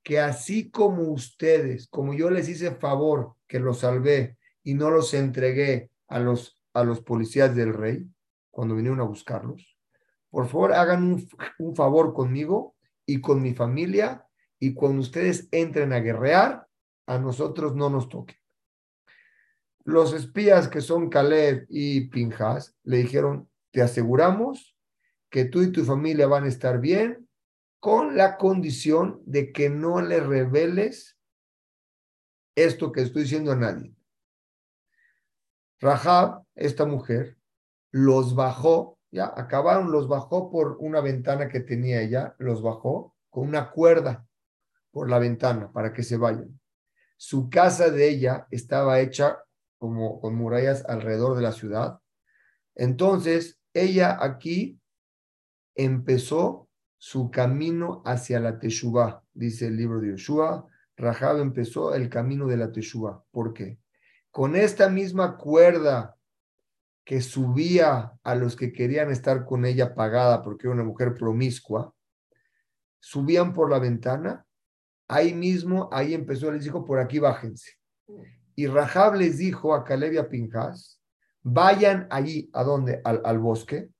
que 0.05 0.19
así 0.19 0.69
como 0.69 1.01
ustedes, 1.11 1.87
como 1.87 2.13
yo 2.13 2.29
les 2.29 2.47
hice 2.47 2.69
favor 2.75 3.33
que 3.47 3.59
los 3.59 3.79
salvé 3.79 4.37
y 4.63 4.75
no 4.75 4.91
los 4.91 5.15
entregué 5.15 5.89
a 6.07 6.19
los, 6.19 6.61
a 6.75 6.83
los 6.83 7.01
policías 7.01 7.55
del 7.55 7.73
rey 7.73 8.07
cuando 8.51 8.75
vinieron 8.75 9.01
a 9.01 9.05
buscarlos, 9.05 9.75
por 10.29 10.47
favor 10.47 10.73
hagan 10.73 11.03
un, 11.03 11.27
un 11.57 11.75
favor 11.75 12.13
conmigo 12.13 12.75
y 13.03 13.19
con 13.19 13.41
mi 13.41 13.55
familia 13.55 14.27
y 14.59 14.75
cuando 14.75 15.01
ustedes 15.01 15.47
entren 15.51 15.91
a 15.91 16.01
guerrear, 16.01 16.67
a 17.07 17.17
nosotros 17.17 17.75
no 17.75 17.89
nos 17.89 18.07
toquen. 18.07 18.37
Los 19.85 20.13
espías 20.13 20.67
que 20.67 20.81
son 20.81 21.09
Caleb 21.09 21.65
y 21.67 22.09
Pinjas 22.09 22.75
le 22.83 22.97
dijeron, 22.97 23.49
te 23.71 23.81
aseguramos 23.81 24.77
que 25.31 25.45
tú 25.45 25.63
y 25.63 25.71
tu 25.71 25.83
familia 25.83 26.27
van 26.27 26.43
a 26.43 26.49
estar 26.49 26.79
bien 26.79 27.24
con 27.85 28.17
la 28.17 28.37
condición 28.37 29.21
de 29.27 29.53
que 29.53 29.69
no 29.69 30.01
le 30.01 30.19
reveles 30.19 31.19
esto 32.55 32.91
que 32.91 33.03
estoy 33.03 33.21
diciendo 33.21 33.51
a 33.51 33.55
nadie. 33.55 33.93
Rahab, 35.79 36.41
esta 36.55 36.87
mujer, 36.87 37.37
los 37.91 38.33
bajó, 38.33 38.97
ya 39.11 39.31
acabaron, 39.37 39.91
los 39.91 40.07
bajó 40.07 40.49
por 40.49 40.77
una 40.79 40.99
ventana 40.99 41.47
que 41.47 41.59
tenía 41.59 42.01
ella, 42.01 42.35
los 42.39 42.63
bajó 42.63 43.15
con 43.29 43.47
una 43.47 43.69
cuerda 43.69 44.25
por 44.89 45.07
la 45.07 45.19
ventana 45.19 45.71
para 45.71 45.93
que 45.93 46.01
se 46.01 46.17
vayan. 46.17 46.59
Su 47.17 47.51
casa 47.51 47.91
de 47.91 48.09
ella 48.09 48.47
estaba 48.49 48.99
hecha 48.99 49.43
como 49.77 50.19
con 50.19 50.33
murallas 50.33 50.83
alrededor 50.85 51.35
de 51.35 51.43
la 51.43 51.51
ciudad. 51.51 51.99
Entonces, 52.73 53.59
ella 53.75 54.17
aquí 54.19 54.79
empezó 55.75 56.64
su 57.05 57.29
camino 57.29 58.01
hacia 58.03 58.39
la 58.39 58.57
Teshuvah, 58.57 59.21
dice 59.31 59.67
el 59.67 59.77
libro 59.77 60.01
de 60.01 60.09
Yoshua. 60.09 60.67
Rahab 60.97 61.37
empezó 61.37 61.93
el 61.93 62.09
camino 62.09 62.47
de 62.47 62.57
la 62.57 62.71
Teshuvah. 62.71 63.23
¿Por 63.29 63.53
qué? 63.53 63.77
Con 64.31 64.55
esta 64.55 64.89
misma 64.89 65.37
cuerda 65.37 66.17
que 67.03 67.21
subía 67.21 68.11
a 68.23 68.33
los 68.33 68.55
que 68.55 68.73
querían 68.73 69.11
estar 69.11 69.45
con 69.45 69.67
ella 69.67 69.93
pagada 69.93 70.41
porque 70.41 70.65
era 70.65 70.73
una 70.73 70.83
mujer 70.83 71.13
promiscua, 71.13 71.93
subían 72.99 73.53
por 73.53 73.69
la 73.69 73.77
ventana, 73.77 74.43
ahí 75.07 75.35
mismo, 75.35 75.87
ahí 75.91 76.15
empezó, 76.15 76.51
les 76.51 76.63
dijo, 76.63 76.85
por 76.85 76.97
aquí 76.97 77.19
bájense. 77.19 77.73
Y 78.55 78.65
Rahab 78.65 79.13
les 79.13 79.37
dijo 79.37 79.75
a 79.75 79.83
Caleb 79.83 80.13
y 80.13 80.17
a 80.17 80.27
Pinjas, 80.27 80.99
vayan 81.43 82.07
allí, 82.09 82.49
¿a 82.51 82.63
dónde? 82.63 82.99
Al, 83.03 83.21
al 83.23 83.37
bosque, 83.37 83.91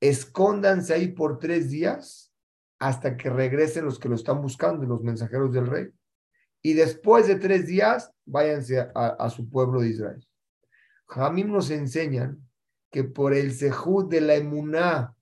escóndanse 0.00 0.94
ahí 0.94 1.08
por 1.08 1.38
tres 1.38 1.68
días 1.68 2.21
hasta 2.82 3.16
que 3.16 3.30
regresen 3.30 3.84
los 3.84 3.98
que 3.98 4.08
lo 4.08 4.16
están 4.16 4.42
buscando, 4.42 4.84
los 4.86 5.02
mensajeros 5.02 5.52
del 5.52 5.66
rey. 5.66 5.88
Y 6.60 6.74
después 6.74 7.26
de 7.26 7.36
tres 7.36 7.66
días, 7.66 8.12
váyanse 8.24 8.88
a, 8.94 9.30
su 9.30 9.48
pueblo 9.48 9.80
de 9.80 9.88
Israel. 9.88 10.28
Jamim 11.06 11.52
nos 11.52 11.70
enseñan 11.70 12.48
que 12.90 13.04
por 13.04 13.34
el 13.34 13.52
sejud 13.52 14.08
de 14.08 14.20
la 14.20 14.34
emuná 14.34 15.14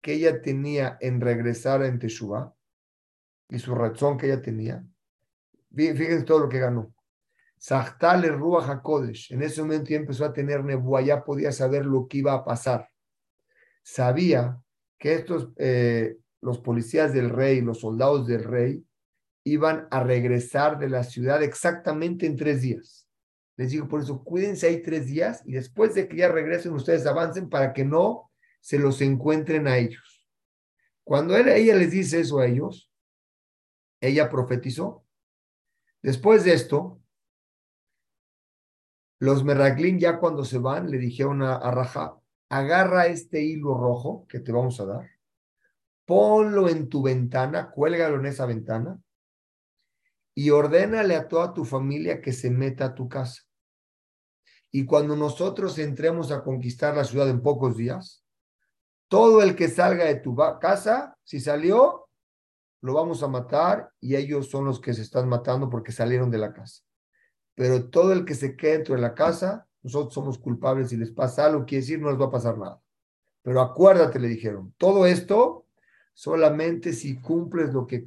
que 0.00 0.14
ella 0.14 0.40
tenía 0.40 0.96
en 1.00 1.20
regresar 1.20 1.82
a 1.82 1.98
Teshuvah 1.98 2.54
y 3.48 3.58
su 3.58 3.74
razón 3.74 4.16
que 4.16 4.26
ella 4.26 4.42
tenía, 4.42 4.84
fíjense 5.74 6.24
todo 6.24 6.40
lo 6.40 6.48
que 6.48 6.60
ganó. 6.60 6.94
Sachtale 7.56 8.28
Ruach 8.28 8.68
HaKodesh, 8.68 9.32
en 9.32 9.42
ese 9.42 9.60
momento 9.62 9.90
ya 9.90 9.96
empezó 9.96 10.24
a 10.24 10.32
tener 10.32 10.64
nebuá, 10.64 11.00
ya 11.00 11.24
podía 11.24 11.50
saber 11.52 11.84
lo 11.84 12.06
que 12.06 12.18
iba 12.18 12.32
a 12.32 12.44
pasar 12.44 12.88
sabía 13.88 14.60
que 14.98 15.14
estos, 15.14 15.48
eh, 15.56 16.18
los 16.40 16.58
policías 16.58 17.12
del 17.12 17.30
rey, 17.30 17.60
los 17.60 17.80
soldados 17.80 18.26
del 18.26 18.44
rey, 18.44 18.84
iban 19.44 19.88
a 19.90 20.02
regresar 20.02 20.78
de 20.78 20.88
la 20.88 21.04
ciudad 21.04 21.42
exactamente 21.42 22.26
en 22.26 22.36
tres 22.36 22.62
días. 22.62 23.08
Les 23.56 23.70
digo, 23.70 23.88
por 23.88 24.00
eso, 24.00 24.22
cuídense 24.22 24.68
ahí 24.68 24.82
tres 24.82 25.06
días 25.06 25.42
y 25.44 25.52
después 25.52 25.94
de 25.94 26.08
que 26.08 26.16
ya 26.16 26.28
regresen, 26.28 26.72
ustedes 26.72 27.06
avancen 27.06 27.48
para 27.48 27.72
que 27.72 27.84
no 27.84 28.30
se 28.60 28.78
los 28.78 29.00
encuentren 29.00 29.66
a 29.66 29.78
ellos. 29.78 30.26
Cuando 31.02 31.36
ella 31.36 31.74
les 31.74 31.90
dice 31.90 32.20
eso 32.20 32.38
a 32.38 32.46
ellos, 32.46 32.92
ella 34.00 34.28
profetizó. 34.28 35.04
Después 36.02 36.44
de 36.44 36.52
esto, 36.52 37.00
los 39.18 39.42
Meraglín 39.42 39.98
ya 39.98 40.20
cuando 40.20 40.44
se 40.44 40.58
van 40.58 40.90
le 40.90 40.98
dijeron 40.98 41.42
a, 41.42 41.56
a 41.56 42.20
agarra 42.50 43.06
este 43.06 43.42
hilo 43.42 43.74
rojo 43.74 44.26
que 44.28 44.40
te 44.40 44.52
vamos 44.52 44.78
a 44.80 44.86
dar, 44.86 45.10
ponlo 46.08 46.70
en 46.70 46.88
tu 46.88 47.02
ventana, 47.02 47.70
cuélgalo 47.70 48.18
en 48.18 48.24
esa 48.24 48.46
ventana 48.46 48.98
y 50.34 50.48
ordénale 50.48 51.14
a 51.14 51.28
toda 51.28 51.52
tu 51.52 51.66
familia 51.66 52.22
que 52.22 52.32
se 52.32 52.48
meta 52.48 52.86
a 52.86 52.94
tu 52.94 53.10
casa. 53.10 53.42
Y 54.70 54.86
cuando 54.86 55.16
nosotros 55.16 55.78
entremos 55.78 56.32
a 56.32 56.42
conquistar 56.42 56.96
la 56.96 57.04
ciudad 57.04 57.28
en 57.28 57.42
pocos 57.42 57.76
días, 57.76 58.24
todo 59.08 59.42
el 59.42 59.54
que 59.54 59.68
salga 59.68 60.06
de 60.06 60.14
tu 60.14 60.34
casa, 60.58 61.14
si 61.24 61.40
salió, 61.40 62.08
lo 62.80 62.94
vamos 62.94 63.22
a 63.22 63.28
matar 63.28 63.92
y 64.00 64.16
ellos 64.16 64.48
son 64.48 64.64
los 64.64 64.80
que 64.80 64.94
se 64.94 65.02
están 65.02 65.28
matando 65.28 65.68
porque 65.68 65.92
salieron 65.92 66.30
de 66.30 66.38
la 66.38 66.54
casa. 66.54 66.84
Pero 67.54 67.90
todo 67.90 68.14
el 68.14 68.24
que 68.24 68.34
se 68.34 68.56
quede 68.56 68.78
dentro 68.78 68.94
de 68.94 69.02
la 69.02 69.14
casa, 69.14 69.68
nosotros 69.82 70.14
somos 70.14 70.38
culpables, 70.38 70.88
si 70.88 70.96
les 70.96 71.10
pasa 71.10 71.44
algo, 71.44 71.66
quiere 71.66 71.82
decir, 71.82 72.00
no 72.00 72.08
les 72.08 72.18
va 72.18 72.26
a 72.26 72.30
pasar 72.30 72.56
nada. 72.56 72.80
Pero 73.42 73.60
acuérdate, 73.60 74.18
le 74.18 74.28
dijeron, 74.28 74.72
todo 74.78 75.04
esto 75.04 75.66
solamente 76.18 76.94
si 76.94 77.20
cumples 77.20 77.72
lo 77.72 77.86
que 77.86 78.02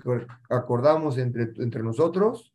acordamos 0.49 1.17
entre, 1.17 1.43
entre 1.63 1.81
nosotros, 1.81 2.53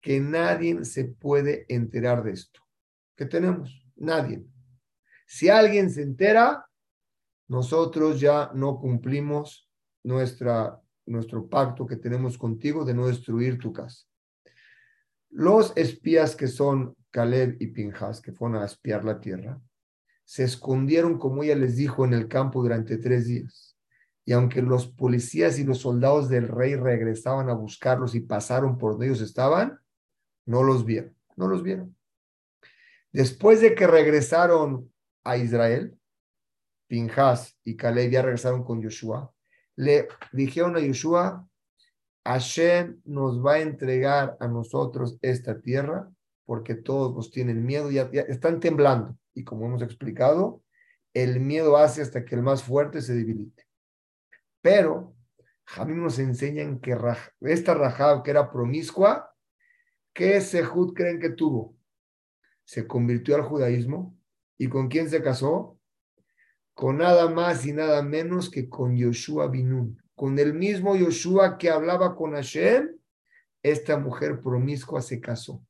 que 0.00 0.20
nadie 0.20 0.86
se 0.86 1.04
puede 1.04 1.66
enterar 1.68 2.22
de 2.22 2.32
esto. 2.32 2.60
¿Qué 3.14 3.26
tenemos? 3.26 3.84
Nadie. 3.96 4.46
Si 5.26 5.50
alguien 5.50 5.90
se 5.90 6.00
entera, 6.00 6.64
nosotros 7.46 8.18
ya 8.20 8.50
no 8.54 8.78
cumplimos 8.80 9.68
nuestra, 10.02 10.80
nuestro 11.04 11.46
pacto 11.46 11.84
que 11.84 11.96
tenemos 11.96 12.38
contigo 12.38 12.86
de 12.86 12.94
no 12.94 13.06
destruir 13.06 13.58
tu 13.58 13.74
casa. 13.74 14.06
Los 15.28 15.76
espías 15.76 16.34
que 16.34 16.48
son 16.48 16.96
Caleb 17.10 17.58
y 17.60 17.66
Pinjas, 17.66 18.22
que 18.22 18.32
fueron 18.32 18.62
a 18.62 18.64
espiar 18.64 19.04
la 19.04 19.20
tierra, 19.20 19.60
se 20.24 20.44
escondieron, 20.44 21.18
como 21.18 21.42
ella 21.42 21.54
les 21.54 21.76
dijo, 21.76 22.06
en 22.06 22.14
el 22.14 22.28
campo 22.28 22.62
durante 22.62 22.96
tres 22.96 23.26
días. 23.26 23.75
Y 24.26 24.32
aunque 24.32 24.60
los 24.60 24.88
policías 24.88 25.58
y 25.58 25.64
los 25.64 25.78
soldados 25.78 26.28
del 26.28 26.48
rey 26.48 26.74
regresaban 26.74 27.48
a 27.48 27.54
buscarlos 27.54 28.14
y 28.14 28.20
pasaron 28.20 28.76
por 28.76 28.92
donde 28.92 29.06
ellos 29.06 29.22
estaban, 29.22 29.78
no 30.44 30.64
los 30.64 30.84
vieron, 30.84 31.16
no 31.36 31.46
los 31.46 31.62
vieron. 31.62 31.96
Después 33.12 33.60
de 33.60 33.74
que 33.74 33.86
regresaron 33.86 34.92
a 35.24 35.36
Israel, 35.36 35.96
Pinjas 36.88 37.56
y 37.64 37.76
Caleb 37.76 38.10
ya 38.10 38.22
regresaron 38.22 38.64
con 38.64 38.82
Yoshua, 38.82 39.32
le 39.76 40.08
dijeron 40.32 40.76
a 40.76 40.80
Yoshua, 40.80 41.48
Hashem 42.24 43.00
nos 43.04 43.44
va 43.44 43.54
a 43.54 43.60
entregar 43.60 44.36
a 44.40 44.48
nosotros 44.48 45.18
esta 45.22 45.60
tierra 45.60 46.10
porque 46.44 46.74
todos 46.74 47.14
nos 47.14 47.30
tienen 47.30 47.64
miedo, 47.64 47.90
ya, 47.90 48.02
están 48.28 48.58
temblando. 48.60 49.16
Y 49.34 49.44
como 49.44 49.66
hemos 49.66 49.82
explicado, 49.82 50.62
el 51.14 51.40
miedo 51.40 51.76
hace 51.76 52.02
hasta 52.02 52.24
que 52.24 52.34
el 52.34 52.42
más 52.42 52.62
fuerte 52.62 53.02
se 53.02 53.14
debilite. 53.14 53.65
Pero 54.66 55.14
Jamim 55.64 56.02
nos 56.02 56.18
enseñan 56.18 56.80
que 56.80 56.98
esta 57.42 57.72
Rahab, 57.72 58.24
que 58.24 58.32
era 58.32 58.50
promiscua, 58.50 59.32
¿qué 60.12 60.40
Sehud 60.40 60.92
creen 60.92 61.20
que 61.20 61.30
tuvo? 61.30 61.76
Se 62.64 62.84
convirtió 62.84 63.36
al 63.36 63.42
judaísmo. 63.42 64.18
¿Y 64.58 64.68
con 64.68 64.88
quién 64.88 65.08
se 65.08 65.22
casó? 65.22 65.78
Con 66.74 66.98
nada 66.98 67.30
más 67.30 67.64
y 67.64 67.72
nada 67.72 68.02
menos 68.02 68.50
que 68.50 68.68
con 68.68 68.96
Yoshua 68.96 69.46
Binun. 69.46 70.02
Con 70.16 70.36
el 70.40 70.52
mismo 70.52 70.96
Yoshua 70.96 71.58
que 71.58 71.70
hablaba 71.70 72.16
con 72.16 72.32
Hashem, 72.32 72.88
esta 73.62 74.00
mujer 74.00 74.40
promiscua 74.40 75.00
se 75.00 75.20
casó. 75.20 75.64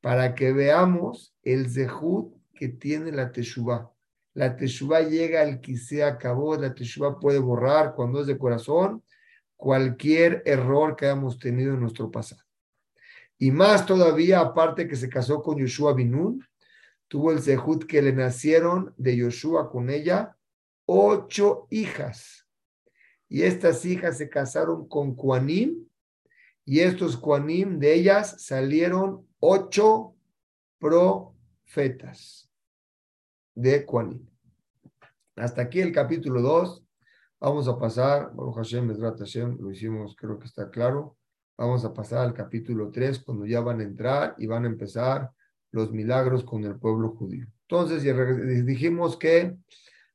Para 0.00 0.34
que 0.34 0.50
veamos 0.54 1.36
el 1.42 1.68
Zehud 1.68 2.32
que 2.54 2.68
tiene 2.68 3.12
la 3.12 3.30
Teshuvah. 3.32 3.93
La 4.34 4.56
Teshuvah 4.56 5.02
llega 5.02 5.42
al 5.42 5.60
que 5.60 5.76
se 5.76 6.02
acabó, 6.02 6.56
la 6.56 6.74
Teshuvah 6.74 7.20
puede 7.20 7.38
borrar 7.38 7.94
cuando 7.94 8.20
es 8.20 8.26
de 8.26 8.36
corazón 8.36 9.02
cualquier 9.56 10.42
error 10.44 10.96
que 10.96 11.06
hayamos 11.06 11.38
tenido 11.38 11.74
en 11.74 11.80
nuestro 11.80 12.10
pasado. 12.10 12.42
Y 13.38 13.52
más 13.52 13.86
todavía, 13.86 14.40
aparte 14.40 14.88
que 14.88 14.96
se 14.96 15.08
casó 15.08 15.40
con 15.42 15.58
Yoshua 15.58 15.94
Binun, 15.94 16.44
tuvo 17.06 17.30
el 17.30 17.40
Zehut 17.40 17.84
que 17.84 18.02
le 18.02 18.12
nacieron 18.12 18.92
de 18.96 19.16
Yoshua 19.16 19.70
con 19.70 19.88
ella 19.88 20.36
ocho 20.84 21.68
hijas. 21.70 22.46
Y 23.28 23.42
estas 23.42 23.84
hijas 23.84 24.18
se 24.18 24.28
casaron 24.28 24.88
con 24.88 25.14
Kuanim, 25.14 25.86
y 26.64 26.80
estos 26.80 27.16
Kuanim 27.16 27.78
de 27.78 27.94
ellas 27.94 28.42
salieron 28.42 29.26
ocho 29.38 30.16
profetas 30.78 32.43
de 33.54 33.84
Kuanim. 33.84 34.26
Hasta 35.36 35.62
aquí 35.62 35.80
el 35.80 35.92
capítulo 35.92 36.40
2. 36.42 36.84
Vamos 37.40 37.68
a 37.68 37.78
pasar, 37.78 38.32
Baruch 38.34 38.56
Hashem, 38.56 38.96
Hashem, 38.98 39.58
lo 39.60 39.70
hicimos, 39.70 40.16
creo 40.16 40.38
que 40.38 40.46
está 40.46 40.70
claro. 40.70 41.16
Vamos 41.56 41.84
a 41.84 41.92
pasar 41.92 42.20
al 42.20 42.34
capítulo 42.34 42.90
3, 42.90 43.20
cuando 43.20 43.46
ya 43.46 43.60
van 43.60 43.80
a 43.80 43.84
entrar 43.84 44.34
y 44.38 44.46
van 44.46 44.64
a 44.64 44.68
empezar 44.68 45.30
los 45.70 45.92
milagros 45.92 46.44
con 46.44 46.64
el 46.64 46.76
pueblo 46.76 47.10
judío. 47.10 47.46
Entonces, 47.68 48.02
dijimos 48.64 49.16
que 49.16 49.56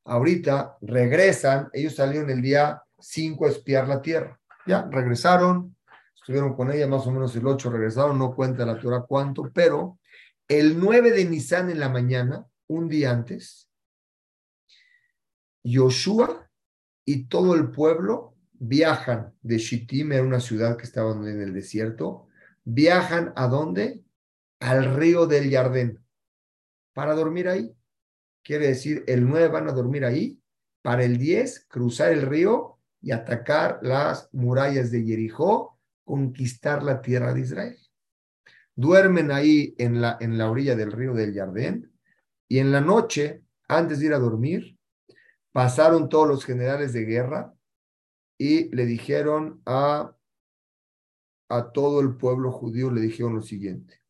ahorita 0.05 0.77
regresan, 0.81 1.69
ellos 1.73 1.95
salieron 1.95 2.29
el 2.29 2.41
día 2.41 2.81
5 2.99 3.45
a 3.45 3.49
espiar 3.49 3.87
la 3.87 4.01
tierra. 4.01 4.39
Ya, 4.65 4.87
regresaron, 4.89 5.75
estuvieron 6.15 6.55
con 6.55 6.71
ella 6.71 6.87
más 6.87 7.05
o 7.07 7.11
menos 7.11 7.35
el 7.35 7.45
8, 7.45 7.69
regresaron, 7.69 8.17
no 8.17 8.33
cuenta 8.35 8.65
la 8.65 8.79
Torah 8.79 9.05
cuánto, 9.07 9.49
pero 9.53 9.97
el 10.47 10.79
9 10.79 11.11
de 11.11 11.25
Nisan 11.25 11.69
en 11.69 11.79
la 11.79 11.89
mañana, 11.89 12.45
un 12.69 12.87
día 12.87 13.11
antes, 13.11 13.67
Yoshua 15.63 16.49
y 17.03 17.25
todo 17.25 17.55
el 17.55 17.71
pueblo 17.71 18.35
viajan 18.53 19.33
de 19.41 19.57
Shittim, 19.57 20.11
era 20.11 20.23
una 20.23 20.39
ciudad 20.39 20.77
que 20.77 20.83
estaba 20.83 21.11
en 21.13 21.41
el 21.41 21.53
desierto, 21.53 22.27
viajan 22.63 23.33
a 23.35 23.47
dónde? 23.47 24.03
Al 24.59 24.95
río 24.95 25.25
del 25.25 25.49
Jardín, 25.49 25.99
para 26.93 27.15
dormir 27.15 27.47
ahí. 27.47 27.73
Quiere 28.43 28.67
decir, 28.67 29.03
el 29.07 29.27
9 29.27 29.47
van 29.47 29.67
a 29.67 29.71
dormir 29.71 30.05
ahí, 30.05 30.39
para 30.81 31.03
el 31.03 31.17
10 31.17 31.65
cruzar 31.67 32.11
el 32.11 32.21
río 32.21 32.77
y 33.01 33.11
atacar 33.11 33.79
las 33.81 34.29
murallas 34.33 34.91
de 34.91 35.03
Jericó, 35.03 35.79
conquistar 36.03 36.83
la 36.83 37.01
tierra 37.01 37.33
de 37.33 37.41
Israel. 37.41 37.77
Duermen 38.75 39.31
ahí 39.31 39.75
en 39.77 40.01
la, 40.01 40.17
en 40.19 40.37
la 40.37 40.49
orilla 40.49 40.75
del 40.75 40.91
río 40.91 41.13
del 41.13 41.33
Jardín 41.33 41.88
y 42.49 42.57
en 42.57 42.71
la 42.71 42.81
noche, 42.81 43.43
antes 43.67 43.99
de 43.99 44.07
ir 44.07 44.13
a 44.13 44.19
dormir, 44.19 44.77
pasaron 45.51 46.09
todos 46.09 46.27
los 46.27 46.43
generales 46.43 46.93
de 46.93 47.05
guerra 47.05 47.53
y 48.39 48.75
le 48.75 48.87
dijeron 48.87 49.61
a, 49.67 50.15
a 51.47 51.71
todo 51.71 52.01
el 52.01 52.17
pueblo 52.17 52.51
judío, 52.51 52.89
le 52.89 53.01
dijeron 53.01 53.35
lo 53.35 53.41
siguiente, 53.43 54.01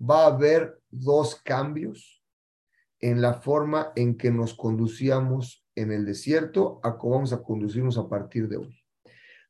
va 0.00 0.24
a 0.24 0.34
haber 0.34 0.80
dos 0.88 1.36
cambios 1.44 2.24
en 3.00 3.20
la 3.20 3.34
forma 3.34 3.92
en 3.96 4.16
que 4.16 4.30
nos 4.30 4.54
conducíamos 4.54 5.64
en 5.74 5.92
el 5.92 6.06
desierto 6.06 6.80
a 6.82 6.96
cómo 6.96 7.16
vamos 7.16 7.32
a 7.34 7.42
conducirnos 7.42 7.98
a 7.98 8.08
partir 8.08 8.48
de 8.48 8.56
hoy. 8.56 8.82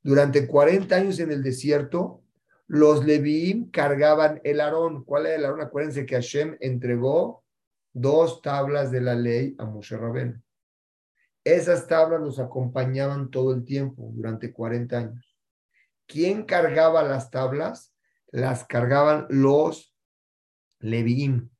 Durante 0.03 0.47
40 0.47 0.95
años 0.95 1.21
en 1.21 1.31
el 1.31 1.43
desierto, 1.43 2.25
los 2.67 3.05
Leviim 3.05 3.71
cargaban 3.71 4.41
el 4.43 4.61
Aarón. 4.61 5.05
¿Cuál 5.05 5.27
era 5.27 5.37
el 5.37 5.45
Aarón? 5.45 5.61
Acuérdense 5.61 6.05
que 6.05 6.17
Hashem 6.17 6.57
entregó 6.61 7.45
dos 8.01 8.43
tablas 8.43 8.91
de 8.91 9.01
la 9.01 9.15
ley 9.15 9.55
a 9.59 9.65
Moshe 9.65 9.97
Rabén. 9.97 10.43
Esas 11.45 11.87
tablas 11.87 12.21
los 12.21 12.39
acompañaban 12.39 13.31
todo 13.31 13.55
el 13.55 13.65
tiempo, 13.65 14.11
durante 14.13 14.53
40 14.53 14.99
años. 14.99 15.37
¿Quién 16.07 16.45
cargaba 16.45 17.03
las 17.03 17.31
tablas? 17.31 17.95
Las 18.31 18.65
cargaban 18.65 19.27
los 19.31 19.95
Leviim. 20.81 21.51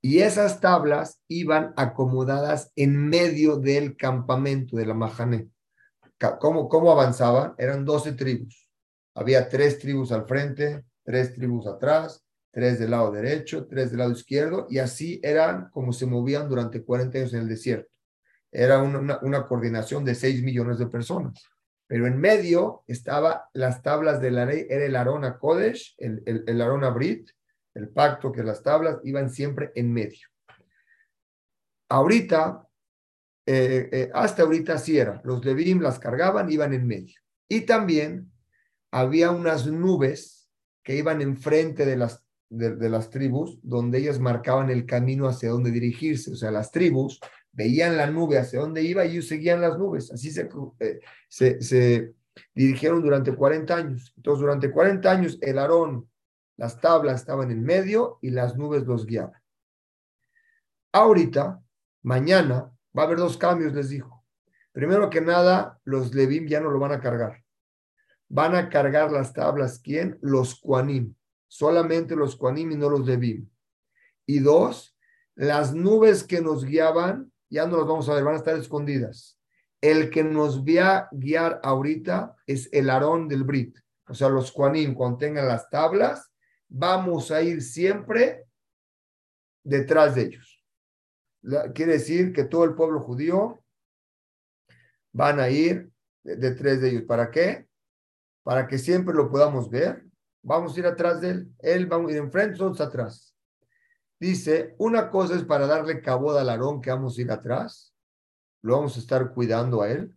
Y 0.00 0.18
esas 0.20 0.60
tablas 0.60 1.22
iban 1.28 1.74
acomodadas 1.76 2.72
en 2.74 3.08
medio 3.08 3.56
del 3.56 3.96
campamento 3.96 4.76
de 4.76 4.86
la 4.86 4.94
Mahané. 4.94 5.48
¿Cómo, 6.40 6.68
¿Cómo 6.68 6.90
avanzaban? 6.92 7.54
Eran 7.58 7.84
12 7.84 8.12
tribus. 8.12 8.68
Había 9.14 9.48
tres 9.48 9.78
tribus 9.78 10.10
al 10.12 10.26
frente, 10.26 10.84
tres 11.04 11.34
tribus 11.34 11.66
atrás, 11.66 12.21
tres 12.52 12.78
del 12.78 12.92
lado 12.92 13.10
derecho, 13.10 13.66
tres 13.66 13.90
del 13.90 13.98
lado 13.98 14.12
izquierdo, 14.12 14.68
y 14.70 14.78
así 14.78 15.20
eran 15.24 15.70
como 15.70 15.92
se 15.92 16.06
movían 16.06 16.48
durante 16.48 16.84
40 16.84 17.18
años 17.18 17.34
en 17.34 17.40
el 17.40 17.48
desierto 17.48 17.92
era 18.52 18.82
una, 18.82 19.46
coordinación 19.46 20.04
de 20.04 20.14
6 20.14 20.42
millones 20.42 20.78
de 20.78 20.86
personas. 20.86 21.42
Pero 21.86 22.06
en 22.06 22.18
medio 22.18 22.84
estaba 22.86 23.48
las 23.54 23.82
tablas 23.82 24.20
de 24.20 24.30
la 24.30 24.44
ley, 24.44 24.66
era 24.68 24.84
el 24.84 24.94
Arona 24.94 25.38
Kodesh, 25.38 25.94
el, 25.98 26.22
el, 26.26 26.60
Arona 26.60 26.90
Brit, 26.90 27.30
el 27.74 27.88
pacto 27.88 28.30
que 28.30 28.42
las 28.42 28.62
tablas 28.62 28.98
iban 29.04 29.30
siempre 29.30 29.72
en 29.74 29.92
medio. 29.92 30.28
Ahorita, 31.88 32.66
eh, 33.46 33.88
eh, 33.90 34.10
hasta 34.14 34.42
ahorita 34.42 34.78
sí 34.78 34.98
era, 34.98 35.20
los 35.24 35.44
Levim 35.44 35.80
las 35.80 35.98
cargaban, 35.98 36.50
iban 36.50 36.74
en 36.74 36.86
medio. 36.86 37.18
Y 37.48 37.62
también 37.62 38.30
había 38.90 39.30
unas 39.30 39.66
nubes 39.66 40.50
que 40.82 40.96
iban 40.96 41.22
enfrente 41.22 41.86
de 41.86 41.96
las, 41.96 42.22
de, 42.52 42.90
las 42.90 43.08
tribus, 43.08 43.58
donde 43.62 43.98
ellas 43.98 44.20
marcaban 44.20 44.70
el 44.70 44.84
camino 44.84 45.26
hacia 45.26 45.50
dónde 45.50 45.70
dirigirse. 45.70 46.32
O 46.32 46.36
sea, 46.36 46.50
las 46.50 46.70
tribus 46.70 47.18
veían 47.50 47.96
la 47.96 48.06
nube 48.06 48.38
hacia 48.38 48.60
dónde 48.60 48.82
iba 48.82 49.04
y 49.04 49.12
ellos 49.12 49.28
seguían 49.28 49.60
las 49.60 49.78
nubes. 49.78 50.12
Así 50.12 50.30
se, 50.30 50.48
eh, 50.80 51.00
se, 51.28 52.14
dirigieron 52.54 53.02
durante 53.02 53.34
40 53.34 53.74
años. 53.74 54.12
Entonces, 54.16 54.40
durante 54.40 54.70
40 54.70 55.10
años, 55.10 55.38
el 55.40 55.58
Aarón, 55.58 56.08
las 56.56 56.80
tablas 56.80 57.20
estaban 57.20 57.50
en 57.50 57.62
medio 57.62 58.18
y 58.20 58.30
las 58.30 58.56
nubes 58.56 58.86
los 58.86 59.06
guiaban. 59.06 59.40
Ahorita, 60.92 61.62
mañana, 62.02 62.70
va 62.96 63.02
a 63.02 63.06
haber 63.06 63.18
dos 63.18 63.38
cambios, 63.38 63.72
les 63.72 63.88
dijo. 63.88 64.24
Primero 64.72 65.08
que 65.08 65.22
nada, 65.22 65.80
los 65.84 66.14
Levim 66.14 66.46
ya 66.46 66.60
no 66.60 66.70
lo 66.70 66.78
van 66.78 66.92
a 66.92 67.00
cargar. 67.00 67.42
Van 68.28 68.54
a 68.54 68.68
cargar 68.68 69.10
las 69.10 69.32
tablas, 69.32 69.78
¿quién? 69.78 70.18
Los 70.20 70.60
Kuanim. 70.60 71.14
Solamente 71.52 72.16
los 72.16 72.34
Kuanim 72.34 72.72
y 72.72 72.76
no 72.76 72.88
los 72.88 73.04
Levim. 73.04 73.46
Y 74.24 74.38
dos, 74.38 74.96
las 75.34 75.74
nubes 75.74 76.24
que 76.24 76.40
nos 76.40 76.64
guiaban 76.64 77.30
ya 77.50 77.66
no 77.66 77.76
los 77.76 77.86
vamos 77.86 78.08
a 78.08 78.14
ver, 78.14 78.24
van 78.24 78.36
a 78.36 78.38
estar 78.38 78.56
escondidas. 78.56 79.38
El 79.82 80.08
que 80.08 80.24
nos 80.24 80.64
va 80.64 80.96
a 80.96 81.08
guiar 81.12 81.60
ahorita 81.62 82.34
es 82.46 82.70
el 82.72 82.88
Aarón 82.88 83.28
del 83.28 83.44
Brit. 83.44 83.76
O 84.08 84.14
sea, 84.14 84.30
los 84.30 84.50
Juanín, 84.50 84.94
cuando 84.94 85.18
tengan 85.18 85.46
las 85.46 85.68
tablas, 85.68 86.32
vamos 86.68 87.30
a 87.30 87.42
ir 87.42 87.60
siempre 87.60 88.46
detrás 89.62 90.14
de 90.14 90.22
ellos. 90.22 90.64
quiere 91.74 91.92
decir 91.92 92.32
que 92.32 92.44
todo 92.44 92.64
el 92.64 92.74
pueblo 92.74 92.98
judío 92.98 93.62
van 95.12 95.38
a 95.38 95.50
ir 95.50 95.92
detrás 96.22 96.80
de 96.80 96.88
ellos. 96.88 97.02
¿Para 97.02 97.30
qué? 97.30 97.68
Para 98.42 98.66
que 98.66 98.78
siempre 98.78 99.14
lo 99.14 99.30
podamos 99.30 99.68
ver. 99.68 100.06
Vamos 100.42 100.76
a 100.76 100.80
ir 100.80 100.86
atrás 100.86 101.20
de 101.20 101.30
él. 101.30 101.52
Él 101.60 101.90
va 101.90 101.96
a 101.96 102.10
ir 102.10 102.16
enfrente, 102.16 102.58
nosotros 102.58 102.80
atrás. 102.80 103.34
Dice, 104.22 104.76
una 104.78 105.10
cosa 105.10 105.34
es 105.34 105.42
para 105.42 105.66
darle 105.66 106.00
caboda 106.00 106.42
al 106.42 106.48
Aarón 106.48 106.80
que 106.80 106.90
vamos 106.90 107.18
a 107.18 107.20
ir 107.22 107.32
atrás, 107.32 107.92
lo 108.60 108.76
vamos 108.76 108.96
a 108.96 109.00
estar 109.00 109.32
cuidando 109.34 109.82
a 109.82 109.90
él. 109.90 110.16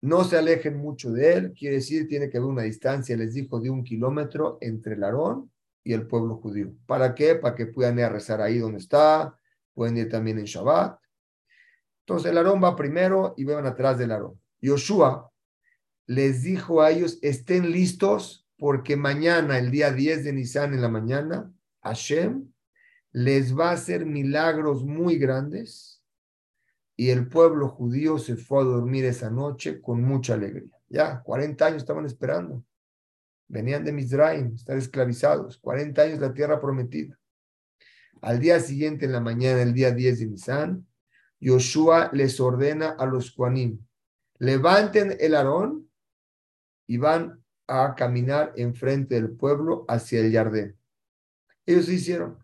No 0.00 0.22
se 0.22 0.38
alejen 0.38 0.76
mucho 0.76 1.10
de 1.10 1.32
él, 1.32 1.52
quiere 1.52 1.76
decir, 1.76 2.06
tiene 2.06 2.30
que 2.30 2.38
haber 2.38 2.50
una 2.50 2.62
distancia, 2.62 3.16
les 3.16 3.34
dijo, 3.34 3.58
de 3.58 3.70
un 3.70 3.82
kilómetro 3.82 4.58
entre 4.60 4.94
el 4.94 5.02
Aarón 5.02 5.50
y 5.82 5.92
el 5.92 6.06
pueblo 6.06 6.36
judío. 6.36 6.72
¿Para 6.86 7.16
qué? 7.16 7.34
Para 7.34 7.56
que 7.56 7.66
puedan 7.66 7.98
ir 7.98 8.04
a 8.04 8.10
rezar 8.10 8.40
ahí 8.40 8.58
donde 8.58 8.78
está, 8.78 9.36
pueden 9.74 9.96
ir 9.96 10.08
también 10.08 10.38
en 10.38 10.44
Shabbat. 10.44 11.00
Entonces 12.06 12.30
el 12.30 12.38
Aarón 12.38 12.62
va 12.62 12.76
primero 12.76 13.34
y 13.36 13.42
van 13.42 13.66
atrás 13.66 13.98
del 13.98 14.12
Aarón. 14.12 14.40
Yoshua 14.60 15.31
les 16.06 16.42
dijo 16.42 16.82
a 16.82 16.90
ellos, 16.90 17.18
estén 17.22 17.70
listos 17.70 18.46
porque 18.58 18.96
mañana, 18.96 19.58
el 19.58 19.70
día 19.70 19.90
10 19.90 20.24
de 20.24 20.32
Nisan 20.32 20.74
en 20.74 20.82
la 20.82 20.88
mañana, 20.88 21.52
Hashem 21.82 22.52
les 23.12 23.58
va 23.58 23.70
a 23.70 23.74
hacer 23.74 24.06
milagros 24.06 24.84
muy 24.84 25.18
grandes 25.18 26.02
y 26.96 27.10
el 27.10 27.28
pueblo 27.28 27.68
judío 27.68 28.18
se 28.18 28.36
fue 28.36 28.60
a 28.60 28.64
dormir 28.64 29.04
esa 29.04 29.30
noche 29.30 29.80
con 29.80 30.02
mucha 30.02 30.34
alegría. 30.34 30.70
Ya, 30.88 31.22
40 31.22 31.66
años 31.66 31.82
estaban 31.82 32.06
esperando. 32.06 32.64
Venían 33.48 33.84
de 33.84 33.92
Mizraim, 33.92 34.54
estar 34.54 34.78
esclavizados, 34.78 35.58
40 35.58 36.02
años 36.02 36.20
la 36.20 36.32
tierra 36.32 36.60
prometida. 36.60 37.18
Al 38.20 38.38
día 38.38 38.60
siguiente, 38.60 39.06
en 39.06 39.12
la 39.12 39.20
mañana, 39.20 39.62
el 39.62 39.74
día 39.74 39.90
10 39.90 40.20
de 40.20 40.26
Nisan, 40.26 40.86
Yoshua 41.40 42.10
les 42.12 42.38
ordena 42.38 42.90
a 42.90 43.04
los 43.04 43.34
Juanim, 43.34 43.84
levanten 44.38 45.16
el 45.18 45.34
arón 45.34 45.90
y 46.92 46.98
van 46.98 47.42
a 47.68 47.94
caminar 47.94 48.52
enfrente 48.54 49.14
del 49.14 49.30
pueblo 49.30 49.86
hacia 49.88 50.20
el 50.20 50.30
Jardín. 50.30 50.76
Ellos 51.64 51.88
hicieron. 51.88 52.36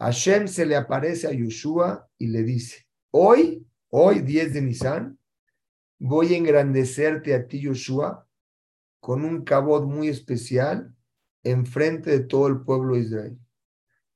Hashem 0.00 0.48
se 0.48 0.66
le 0.66 0.74
aparece 0.74 1.28
a 1.28 1.30
Yoshua 1.30 2.10
y 2.18 2.26
le 2.26 2.42
dice, 2.42 2.88
hoy, 3.12 3.64
hoy 3.88 4.18
10 4.18 4.52
de 4.52 4.62
Nisan, 4.62 5.18
voy 6.00 6.34
a 6.34 6.38
engrandecerte 6.38 7.36
a 7.36 7.46
ti, 7.46 7.60
Yoshua, 7.60 8.26
con 8.98 9.24
un 9.24 9.44
cabot 9.44 9.84
muy 9.84 10.08
especial 10.08 10.92
enfrente 11.44 12.10
de 12.10 12.24
todo 12.24 12.48
el 12.48 12.62
pueblo 12.62 12.96
de 12.96 13.02
Israel, 13.02 13.38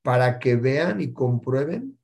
para 0.02 0.40
que 0.40 0.56
vean 0.56 1.00
y 1.00 1.12
comprueben 1.12 2.00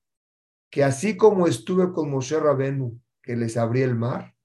que 0.71 0.85
así 0.85 1.17
como 1.17 1.49
estuve 1.49 1.93
con 1.93 2.09
Moshe 2.09 2.39
Rabenu, 2.39 3.01
que 3.21 3.35
les 3.35 3.57
abrí 3.57 3.83
el 3.83 3.97
mar, 3.97 4.36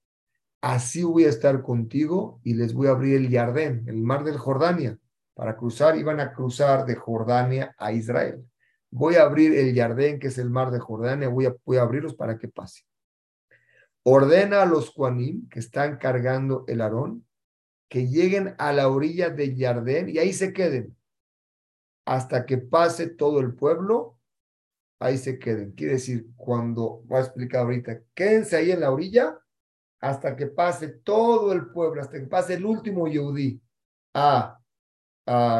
así 0.62 1.02
voy 1.02 1.24
a 1.24 1.28
estar 1.28 1.60
contigo 1.60 2.40
y 2.42 2.54
les 2.54 2.72
voy 2.72 2.86
a 2.86 2.92
abrir 2.92 3.16
el 3.16 3.30
Jardín, 3.30 3.84
el 3.86 4.02
mar 4.02 4.24
del 4.24 4.38
Jordania, 4.38 4.98
para 5.34 5.56
cruzar, 5.56 5.96
iban 5.96 6.20
a 6.20 6.32
cruzar 6.32 6.86
de 6.86 6.94
Jordania 6.94 7.74
a 7.76 7.92
Israel. 7.92 8.42
Voy 8.90 9.16
a 9.16 9.22
abrir 9.22 9.54
el 9.54 9.74
Jardín, 9.74 10.18
que 10.18 10.28
es 10.28 10.38
el 10.38 10.48
mar 10.48 10.70
de 10.70 10.78
Jordania, 10.78 11.28
voy 11.28 11.46
a, 11.46 11.54
voy 11.64 11.76
a 11.76 11.82
abrirlos 11.82 12.14
para 12.14 12.38
que 12.38 12.48
pase. 12.48 12.82
Ordena 14.04 14.62
a 14.62 14.66
los 14.66 14.90
Juanim 14.90 15.48
que 15.48 15.58
están 15.58 15.98
cargando 15.98 16.64
el 16.66 16.80
Aarón 16.80 17.26
que 17.88 18.08
lleguen 18.08 18.54
a 18.58 18.72
la 18.72 18.88
orilla 18.88 19.28
del 19.28 19.56
Jardín 19.58 20.08
y 20.08 20.18
ahí 20.18 20.32
se 20.32 20.52
queden 20.52 20.96
hasta 22.06 22.46
que 22.46 22.56
pase 22.56 23.08
todo 23.08 23.40
el 23.40 23.54
pueblo 23.54 24.18
ahí 25.02 25.18
se 25.18 25.38
queden. 25.38 25.72
Quiere 25.72 25.94
decir, 25.94 26.26
cuando, 26.36 27.02
voy 27.06 27.18
a 27.18 27.22
explicar 27.22 27.62
ahorita, 27.62 28.00
quédense 28.14 28.56
ahí 28.56 28.70
en 28.70 28.80
la 28.80 28.90
orilla 28.90 29.38
hasta 30.02 30.34
que 30.34 30.48
pase 30.48 30.88
todo 30.88 31.52
el 31.52 31.68
pueblo, 31.68 32.02
hasta 32.02 32.18
que 32.18 32.26
pase 32.26 32.54
el 32.54 32.66
último 32.66 33.06
Yehudi 33.06 33.62
a, 34.14 34.58
a, 35.26 35.58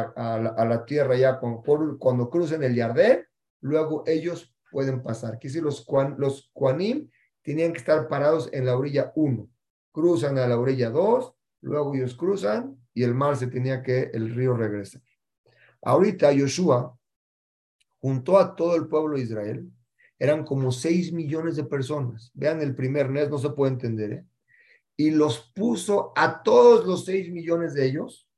a, 0.57 0.65
la, 0.65 0.85
tierra 0.85 1.15
ya, 1.15 1.39
cuando, 1.39 2.29
crucen 2.29 2.61
el 2.61 2.75
Yardén, 2.75 3.25
luego 3.61 4.03
ellos 4.05 4.53
pueden 4.69 5.01
pasar. 5.01 5.39
Quiere 5.39 5.47
decir, 5.47 5.63
los, 5.63 5.87
los 6.17 6.51
Kuanim 6.51 7.09
tenían 7.41 7.71
que 7.71 7.79
estar 7.79 8.09
parados 8.09 8.49
en 8.51 8.65
la 8.65 8.75
orilla 8.75 9.13
1, 9.15 9.49
cruzan 9.93 10.37
a 10.37 10.45
la 10.45 10.59
orilla 10.59 10.89
2, 10.89 11.33
luego 11.61 11.95
ellos 11.95 12.13
cruzan 12.13 12.77
y 12.93 13.03
el 13.03 13.15
mar 13.15 13.37
se 13.37 13.47
tenía 13.47 13.81
que, 13.81 14.11
el 14.13 14.35
río 14.35 14.57
regresa. 14.57 15.01
Ahorita 15.81 16.33
Yoshua 16.33 16.97
juntó 18.01 18.37
a 18.37 18.57
todo 18.57 18.75
el 18.75 18.89
pueblo 18.89 19.15
de 19.15 19.23
Israel, 19.23 19.71
eran 20.19 20.43
como 20.43 20.69
6 20.73 21.13
millones 21.13 21.55
de 21.55 21.63
personas. 21.63 22.29
Vean 22.33 22.61
el 22.61 22.75
primer 22.75 23.07
mes, 23.07 23.29
no 23.29 23.37
se 23.37 23.49
puede 23.49 23.71
entender, 23.71 24.11
¿eh? 24.11 24.25
Y 24.95 25.11
los 25.11 25.51
puso 25.55 26.13
a 26.15 26.43
todos 26.43 26.85
los 26.85 27.05
6 27.05 27.31
millones 27.31 27.73
de 27.73 27.85
ellos, 27.85 28.29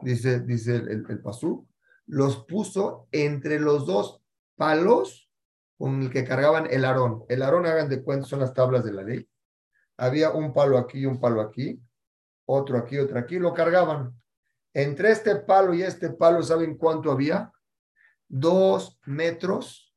dice, 0.00 0.40
dice 0.40 0.76
el, 0.76 1.06
el, 1.08 1.22
Pasú, 1.22 1.68
los 2.06 2.44
puso 2.44 3.08
entre 3.12 3.60
los 3.60 3.86
dos 3.86 4.22
palos 4.56 5.30
con 5.78 6.02
el 6.02 6.10
que 6.10 6.24
cargaban 6.24 6.66
el 6.70 6.84
arón. 6.84 7.24
El 7.28 7.42
arón, 7.42 7.66
hagan 7.66 7.88
de 7.88 8.02
cuenta, 8.02 8.26
son 8.26 8.40
las 8.40 8.54
tablas 8.54 8.84
de 8.84 8.92
la 8.92 9.02
ley. 9.02 9.28
Había 9.96 10.30
un 10.30 10.52
palo 10.52 10.78
aquí 10.78 11.06
un 11.06 11.20
palo 11.20 11.40
aquí, 11.40 11.80
otro 12.46 12.78
aquí, 12.78 12.98
otro 12.98 13.18
aquí, 13.18 13.38
lo 13.38 13.54
cargaban. 13.54 14.12
Entre 14.72 15.12
este 15.12 15.36
palo 15.36 15.72
y 15.72 15.82
este 15.82 16.10
palo, 16.10 16.42
¿saben 16.42 16.76
cuánto 16.76 17.12
había? 17.12 17.52
dos 18.28 18.98
metros, 19.06 19.94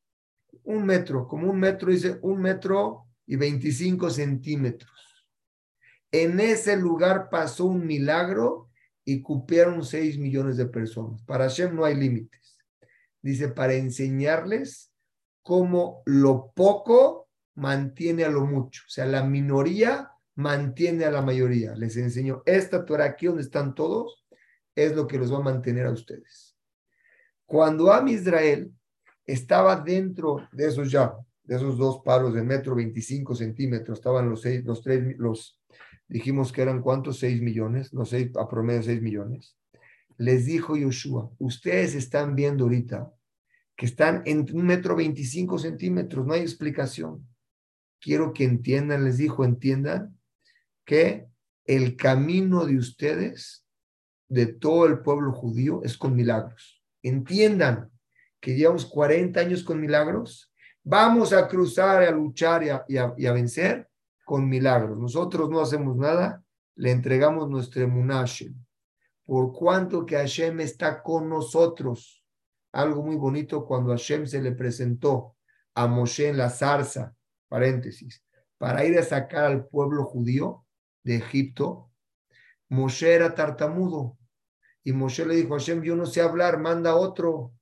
un 0.64 0.84
metro, 0.86 1.26
como 1.26 1.50
un 1.50 1.58
metro, 1.58 1.90
dice 1.90 2.18
un 2.22 2.40
metro 2.40 3.06
y 3.26 3.36
veinticinco 3.36 4.10
centímetros. 4.10 5.07
En 6.10 6.40
ese 6.40 6.76
lugar 6.76 7.28
pasó 7.30 7.66
un 7.66 7.86
milagro 7.86 8.70
y 9.04 9.22
cupieron 9.22 9.84
seis 9.84 10.18
millones 10.18 10.56
de 10.56 10.66
personas. 10.66 11.22
Para 11.22 11.44
Hashem 11.44 11.74
no 11.74 11.84
hay 11.84 11.94
límites. 11.94 12.58
Dice, 13.22 13.48
para 13.48 13.74
enseñarles 13.74 14.92
cómo 15.42 16.02
lo 16.06 16.52
poco 16.54 17.28
mantiene 17.54 18.24
a 18.24 18.30
lo 18.30 18.46
mucho. 18.46 18.82
O 18.86 18.90
sea, 18.90 19.06
la 19.06 19.24
minoría 19.24 20.10
mantiene 20.36 21.04
a 21.04 21.10
la 21.10 21.22
mayoría. 21.22 21.74
Les 21.74 21.96
enseño, 21.96 22.42
esta 22.46 22.84
Torah 22.84 23.06
aquí 23.06 23.26
donde 23.26 23.42
están 23.42 23.74
todos, 23.74 24.24
es 24.74 24.94
lo 24.94 25.06
que 25.06 25.18
los 25.18 25.32
va 25.32 25.38
a 25.38 25.42
mantener 25.42 25.86
a 25.86 25.90
ustedes. 25.90 26.56
Cuando 27.44 27.92
Am 27.92 28.08
Israel 28.08 28.70
estaba 29.26 29.76
dentro 29.76 30.46
de 30.52 30.68
esos 30.68 30.90
ya, 30.90 31.14
de 31.42 31.56
esos 31.56 31.76
dos 31.76 32.02
palos 32.04 32.34
de 32.34 32.42
metro 32.42 32.74
25 32.74 33.34
centímetros, 33.34 33.98
estaban 33.98 34.28
los 34.30 34.42
seis, 34.42 34.64
los 34.64 34.82
tres, 34.82 35.16
los, 35.18 35.58
dijimos 36.08 36.52
que 36.52 36.62
eran 36.62 36.82
cuántos, 36.82 37.18
seis 37.18 37.40
millones, 37.40 37.92
no 37.92 38.04
sé, 38.04 38.32
a 38.38 38.48
promedio 38.48 38.82
seis 38.82 39.00
millones. 39.00 39.56
Les 40.16 40.46
dijo 40.46 40.76
Yoshua, 40.76 41.30
ustedes 41.38 41.94
están 41.94 42.34
viendo 42.34 42.64
ahorita 42.64 43.12
que 43.76 43.86
están 43.86 44.22
en 44.24 44.44
un 44.52 44.66
metro 44.66 44.96
25 44.96 45.58
centímetros, 45.58 46.26
no 46.26 46.34
hay 46.34 46.40
explicación. 46.40 47.28
Quiero 48.00 48.32
que 48.32 48.42
entiendan, 48.42 49.04
les 49.04 49.18
dijo, 49.18 49.44
entiendan 49.44 50.18
que 50.84 51.28
el 51.64 51.94
camino 51.94 52.64
de 52.64 52.76
ustedes, 52.76 53.64
de 54.28 54.46
todo 54.46 54.86
el 54.86 55.00
pueblo 55.00 55.32
judío, 55.32 55.82
es 55.84 55.96
con 55.96 56.16
milagros 56.16 56.78
entiendan 57.02 57.90
que 58.40 58.54
llevamos 58.54 58.86
40 58.86 59.40
años 59.40 59.62
con 59.64 59.80
milagros, 59.80 60.52
vamos 60.82 61.32
a 61.32 61.48
cruzar, 61.48 62.02
a 62.02 62.10
luchar 62.10 62.62
y 62.88 62.96
a, 62.96 63.32
vencer 63.32 63.88
con 64.28 64.46
milagros. 64.46 64.98
Nosotros 64.98 65.48
no 65.48 65.58
hacemos 65.58 65.96
nada, 65.96 66.44
le 66.76 66.90
entregamos 66.90 67.48
nuestro 67.48 67.82
emunashem. 67.82 68.54
Por 69.24 69.54
cuanto 69.54 70.04
que 70.04 70.16
Hashem 70.16 70.60
está 70.60 71.02
con 71.02 71.30
nosotros. 71.30 72.22
Algo 72.72 73.02
muy 73.02 73.16
bonito 73.16 73.64
cuando 73.64 73.90
Hashem 73.92 74.26
se 74.26 74.42
le 74.42 74.52
presentó 74.52 75.34
a 75.74 75.86
Moshe 75.86 76.28
en 76.28 76.36
la 76.36 76.50
zarza, 76.50 77.16
paréntesis, 77.48 78.22
para 78.58 78.84
ir 78.84 78.98
a 78.98 79.02
sacar 79.02 79.44
al 79.44 79.66
pueblo 79.66 80.04
judío 80.04 80.66
de 81.02 81.16
Egipto. 81.16 81.90
Moshe 82.68 83.14
era 83.14 83.34
tartamudo, 83.34 84.18
y 84.84 84.92
Moshe 84.92 85.24
le 85.24 85.36
dijo 85.36 85.54
a 85.54 85.58
Hashem, 85.58 85.82
yo 85.82 85.96
no 85.96 86.04
sé 86.04 86.20
hablar, 86.20 86.58
manda 86.60 86.96
otro. 86.96 87.54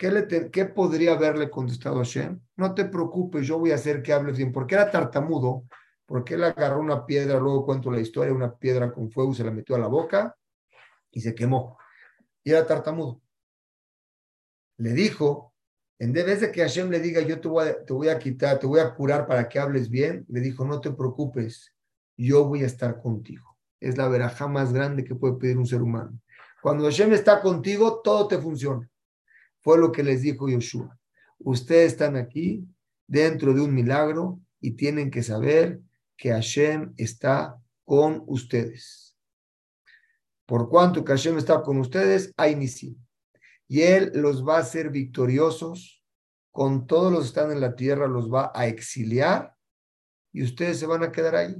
¿Qué, 0.00 0.10
le 0.10 0.50
¿Qué 0.50 0.64
podría 0.64 1.12
haberle 1.12 1.50
contestado 1.50 1.96
a 1.96 2.04
Hashem? 2.04 2.40
No 2.56 2.74
te 2.74 2.86
preocupes, 2.86 3.46
yo 3.46 3.58
voy 3.58 3.72
a 3.72 3.74
hacer 3.74 4.02
que 4.02 4.14
hables 4.14 4.38
bien. 4.38 4.50
Porque 4.50 4.74
era 4.74 4.90
tartamudo, 4.90 5.64
porque 6.06 6.34
él 6.34 6.44
agarró 6.44 6.80
una 6.80 7.04
piedra, 7.04 7.38
luego 7.38 7.66
cuento 7.66 7.90
la 7.90 8.00
historia, 8.00 8.32
una 8.32 8.56
piedra 8.56 8.90
con 8.90 9.10
fuego, 9.10 9.34
se 9.34 9.44
la 9.44 9.50
metió 9.50 9.76
a 9.76 9.78
la 9.78 9.88
boca 9.88 10.34
y 11.10 11.20
se 11.20 11.34
quemó. 11.34 11.76
Y 12.42 12.52
era 12.52 12.66
tartamudo. 12.66 13.20
Le 14.78 14.92
dijo, 14.92 15.52
en 15.98 16.14
vez 16.14 16.40
de 16.40 16.50
que 16.50 16.62
Hashem 16.62 16.88
le 16.88 17.00
diga, 17.00 17.20
yo 17.20 17.38
te 17.38 17.48
voy, 17.48 17.68
a, 17.68 17.84
te 17.84 17.92
voy 17.92 18.08
a 18.08 18.18
quitar, 18.18 18.58
te 18.58 18.66
voy 18.66 18.80
a 18.80 18.94
curar 18.94 19.26
para 19.26 19.50
que 19.50 19.58
hables 19.58 19.90
bien, 19.90 20.24
le 20.30 20.40
dijo, 20.40 20.64
no 20.64 20.80
te 20.80 20.92
preocupes, 20.92 21.74
yo 22.16 22.46
voy 22.46 22.62
a 22.62 22.66
estar 22.66 23.02
contigo 23.02 23.50
es 23.80 23.96
la 23.96 24.08
veraja 24.08 24.46
más 24.46 24.72
grande 24.72 25.04
que 25.04 25.14
puede 25.14 25.34
pedir 25.34 25.58
un 25.58 25.66
ser 25.66 25.82
humano. 25.82 26.20
Cuando 26.62 26.84
Hashem 26.84 27.12
está 27.14 27.40
contigo, 27.40 28.00
todo 28.04 28.28
te 28.28 28.38
funciona. 28.38 28.88
Fue 29.62 29.78
lo 29.78 29.92
que 29.92 30.02
les 30.02 30.22
dijo 30.22 30.48
Yoshua. 30.48 30.98
Ustedes 31.38 31.92
están 31.92 32.16
aquí 32.16 32.66
dentro 33.06 33.52
de 33.54 33.60
un 33.60 33.74
milagro 33.74 34.40
y 34.60 34.72
tienen 34.72 35.10
que 35.10 35.22
saber 35.22 35.80
que 36.16 36.30
Hashem 36.30 36.92
está 36.96 37.56
con 37.84 38.22
ustedes. 38.26 39.16
Por 40.46 40.68
cuanto 40.68 41.04
Hashem 41.04 41.38
está 41.38 41.62
con 41.62 41.78
ustedes, 41.78 42.32
hay 42.36 42.56
Nisim. 42.56 42.96
Y 43.68 43.82
Él 43.82 44.10
los 44.14 44.46
va 44.46 44.56
a 44.56 44.60
hacer 44.60 44.90
victoriosos. 44.90 46.02
Con 46.52 46.86
todos 46.86 47.12
los 47.12 47.22
que 47.22 47.28
están 47.28 47.52
en 47.52 47.60
la 47.60 47.76
tierra, 47.76 48.08
los 48.08 48.28
va 48.28 48.50
a 48.54 48.66
exiliar 48.66 49.54
y 50.32 50.42
ustedes 50.42 50.78
se 50.78 50.86
van 50.86 51.02
a 51.02 51.12
quedar 51.12 51.36
ahí. 51.36 51.56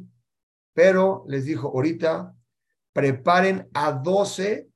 Pero 0.73 1.25
les 1.29 1.45
dijo, 1.45 1.69
ahorita 1.69 2.35
preparen 2.93 3.69
a 3.73 3.93
12 3.93 4.69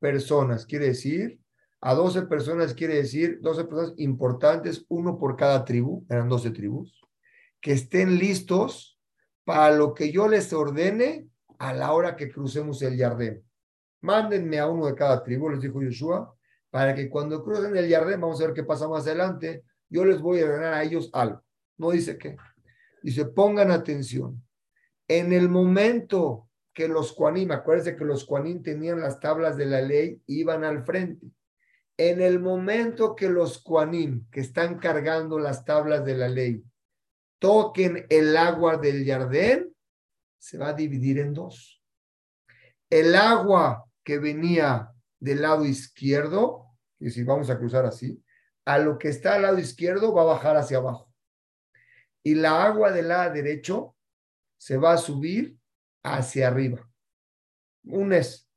personas, 0.00 0.66
quiere 0.66 0.86
decir, 0.86 1.40
a 1.86 1.92
12 1.94 2.22
personas 2.22 2.72
quiere 2.72 2.94
decir 2.94 3.40
12 3.42 3.64
personas 3.64 3.92
importantes, 3.98 4.86
uno 4.88 5.18
por 5.18 5.36
cada 5.36 5.66
tribu, 5.66 6.06
eran 6.08 6.30
12 6.30 6.50
tribus, 6.52 6.98
que 7.60 7.72
estén 7.72 8.18
listos 8.18 8.98
para 9.44 9.70
lo 9.76 9.92
que 9.92 10.10
yo 10.10 10.26
les 10.26 10.50
ordene 10.54 11.28
a 11.58 11.74
la 11.74 11.92
hora 11.92 12.16
que 12.16 12.32
crucemos 12.32 12.80
el 12.80 12.96
Jardín. 12.96 13.44
Mándenme 14.00 14.58
a 14.60 14.66
uno 14.66 14.86
de 14.86 14.94
cada 14.94 15.22
tribu, 15.22 15.50
les 15.50 15.60
dijo 15.60 15.82
Yeshua, 15.82 16.34
para 16.70 16.94
que 16.94 17.10
cuando 17.10 17.44
crucen 17.44 17.76
el 17.76 17.86
Yardén, 17.86 18.18
vamos 18.18 18.40
a 18.40 18.46
ver 18.46 18.54
qué 18.54 18.64
pasa 18.64 18.88
más 18.88 19.06
adelante, 19.06 19.62
yo 19.90 20.06
les 20.06 20.22
voy 20.22 20.40
a 20.40 20.46
ganar 20.46 20.72
a 20.72 20.82
ellos 20.82 21.10
algo. 21.12 21.42
No 21.76 21.90
dice 21.90 22.16
qué. 22.16 22.38
Dice, 23.02 23.26
pongan 23.26 23.70
atención. 23.70 24.42
En 25.06 25.34
el 25.34 25.50
momento 25.50 26.48
que 26.72 26.88
los 26.88 27.12
Juanim, 27.12 27.52
acuérdense 27.52 27.94
que 27.94 28.06
los 28.06 28.24
Juanim 28.24 28.62
tenían 28.62 29.02
las 29.02 29.20
tablas 29.20 29.58
de 29.58 29.66
la 29.66 29.82
ley, 29.82 30.22
iban 30.26 30.64
al 30.64 30.82
frente. 30.86 31.26
En 31.96 32.20
el 32.20 32.40
momento 32.40 33.14
que 33.14 33.28
los 33.28 33.62
Juanim, 33.62 34.28
que 34.30 34.40
están 34.40 34.78
cargando 34.78 35.38
las 35.38 35.64
tablas 35.64 36.04
de 36.04 36.16
la 36.16 36.28
ley, 36.28 36.64
toquen 37.38 38.06
el 38.08 38.36
agua 38.36 38.76
del 38.78 39.04
Yardén, 39.04 39.74
se 40.38 40.58
va 40.58 40.68
a 40.68 40.74
dividir 40.74 41.18
en 41.18 41.32
dos. 41.32 41.82
El 42.90 43.14
agua 43.14 43.84
que 44.02 44.18
venía 44.18 44.90
del 45.20 45.42
lado 45.42 45.64
izquierdo, 45.64 46.66
y 46.98 47.10
si 47.10 47.22
vamos 47.22 47.48
a 47.48 47.58
cruzar 47.58 47.86
así, 47.86 48.22
a 48.66 48.78
lo 48.78 48.98
que 48.98 49.08
está 49.08 49.34
al 49.34 49.42
lado 49.42 49.58
izquierdo 49.58 50.12
va 50.12 50.22
a 50.22 50.36
bajar 50.36 50.56
hacia 50.56 50.78
abajo. 50.78 51.12
Y 52.24 52.34
la 52.34 52.64
agua 52.64 52.90
del 52.90 53.08
lado 53.08 53.32
derecho 53.32 53.96
se 54.58 54.76
va 54.76 54.94
a 54.94 54.98
subir 54.98 55.56
hacia 56.02 56.48
arriba. 56.48 56.90
Un 57.84 58.12
es. 58.12 58.50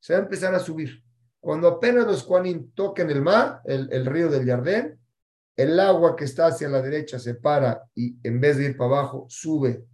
Se 0.00 0.14
va 0.14 0.20
a 0.20 0.22
empezar 0.22 0.54
a 0.54 0.60
subir. 0.60 1.03
Cuando 1.44 1.68
apenas 1.68 2.06
los 2.06 2.22
Juanín 2.22 2.72
toquen 2.72 3.10
el 3.10 3.20
mar, 3.20 3.60
el, 3.66 4.06
río 4.06 4.30
del 4.30 4.46
Jardín, 4.46 4.98
el 5.54 5.78
agua 5.78 6.16
que 6.16 6.24
está 6.24 6.46
hacia 6.46 6.70
la 6.70 6.80
derecha 6.80 7.18
se 7.18 7.34
para 7.34 7.82
y 7.94 8.16
en 8.26 8.40
vez 8.40 8.56
de 8.56 8.64
ir 8.64 8.78
para 8.78 9.00
abajo, 9.00 9.26
sube, 9.28 9.84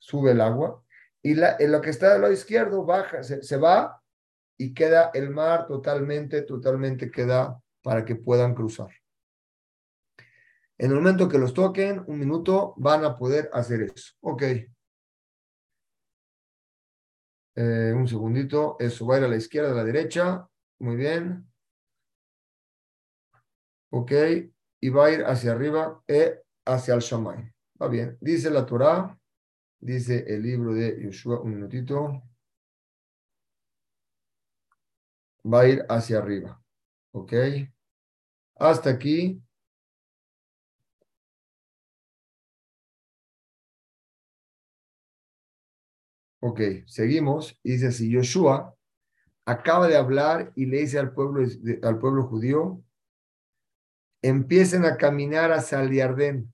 sube 0.00 0.32
el 0.32 0.40
agua. 0.40 0.82
Y 1.22 1.34
la, 1.34 1.58
en 1.60 1.70
lo 1.70 1.80
que 1.80 1.90
está 1.90 2.12
del 2.12 2.22
lado 2.22 2.32
izquierdo 2.32 2.84
baja, 2.84 3.22
se, 3.22 3.40
se 3.44 3.56
va 3.56 4.02
y 4.58 4.74
queda 4.74 5.12
el 5.14 5.30
mar 5.30 5.68
totalmente, 5.68 6.42
totalmente 6.42 7.08
queda 7.08 7.62
para 7.84 8.04
que 8.04 8.16
puedan 8.16 8.52
cruzar. 8.52 8.90
En 10.78 10.90
el 10.90 10.96
momento 10.96 11.28
que 11.28 11.38
los 11.38 11.54
toquen, 11.54 12.02
un 12.08 12.18
minuto, 12.18 12.74
van 12.78 13.04
a 13.04 13.16
poder 13.16 13.48
hacer 13.52 13.82
eso. 13.82 14.12
Ok. 14.22 14.42
Eh, 17.54 17.92
un 17.94 18.08
segundito. 18.08 18.76
Eso 18.80 19.06
va 19.06 19.14
a 19.14 19.18
ir 19.18 19.24
a 19.24 19.28
la 19.28 19.36
izquierda, 19.36 19.70
a 19.70 19.74
la 19.76 19.84
derecha. 19.84 20.48
Muy 20.78 20.96
bien. 20.96 21.46
Ok. 23.90 24.12
Y 24.80 24.88
va 24.90 25.06
a 25.06 25.10
ir 25.12 25.24
hacia 25.24 25.52
arriba 25.52 26.02
eh, 26.06 26.40
hacia 26.64 26.94
el 26.94 27.00
Shamay. 27.00 27.52
Va 27.82 27.88
bien. 27.88 28.16
Dice 28.20 28.50
la 28.50 28.64
Torah, 28.66 29.18
dice 29.80 30.24
el 30.28 30.42
libro 30.42 30.74
de 30.74 30.96
Yeshua, 31.02 31.40
un 31.40 31.54
minutito. 31.56 32.22
Va 35.54 35.60
a 35.62 35.68
ir 35.68 35.80
hacia 35.88 36.18
arriba. 36.18 36.62
Ok. 37.12 37.32
Hasta 38.56 38.90
aquí. 38.90 39.42
Ok, 46.40 46.60
seguimos. 46.86 47.58
Dice 47.62 47.88
así, 47.88 48.10
Yoshua 48.10 48.75
acaba 49.46 49.86
de 49.86 49.96
hablar 49.96 50.52
y 50.56 50.66
le 50.66 50.78
dice 50.78 50.98
al 50.98 51.12
pueblo, 51.12 51.46
al 51.82 51.98
pueblo 51.98 52.24
judío, 52.24 52.82
empiecen 54.20 54.84
a 54.84 54.96
caminar 54.96 55.52
hacia 55.52 55.80
el 55.80 55.92
Yardén. 55.92 56.52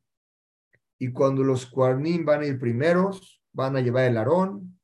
Y 0.98 1.10
cuando 1.10 1.42
los 1.42 1.66
cuarnín 1.66 2.24
van 2.24 2.42
a 2.42 2.46
ir 2.46 2.60
primeros, 2.60 3.42
van 3.52 3.76
a 3.76 3.80
llevar 3.80 4.04
el 4.04 4.18
arón. 4.18 4.78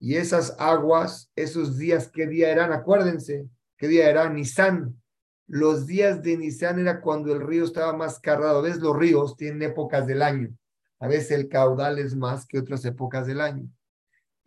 Y 0.00 0.14
esas 0.14 0.56
aguas, 0.58 1.30
esos 1.34 1.76
días, 1.76 2.08
¿qué 2.08 2.26
día 2.28 2.50
eran? 2.50 2.72
Acuérdense, 2.72 3.48
¿qué 3.76 3.88
día 3.88 4.08
era? 4.08 4.30
Nisan. 4.30 5.02
Los 5.48 5.86
días 5.86 6.22
de 6.22 6.36
Nisan 6.36 6.78
era 6.78 7.00
cuando 7.00 7.32
el 7.32 7.40
río 7.40 7.64
estaba 7.64 7.92
más 7.96 8.20
cargado. 8.20 8.62
¿Ves? 8.62 8.78
Los 8.78 8.96
ríos 8.96 9.36
tienen 9.36 9.62
épocas 9.62 10.06
del 10.06 10.22
año. 10.22 10.56
A 11.00 11.08
veces 11.08 11.32
el 11.32 11.48
caudal 11.48 11.98
es 11.98 12.14
más 12.14 12.46
que 12.46 12.58
otras 12.58 12.84
épocas 12.84 13.26
del 13.26 13.40
año. 13.40 13.68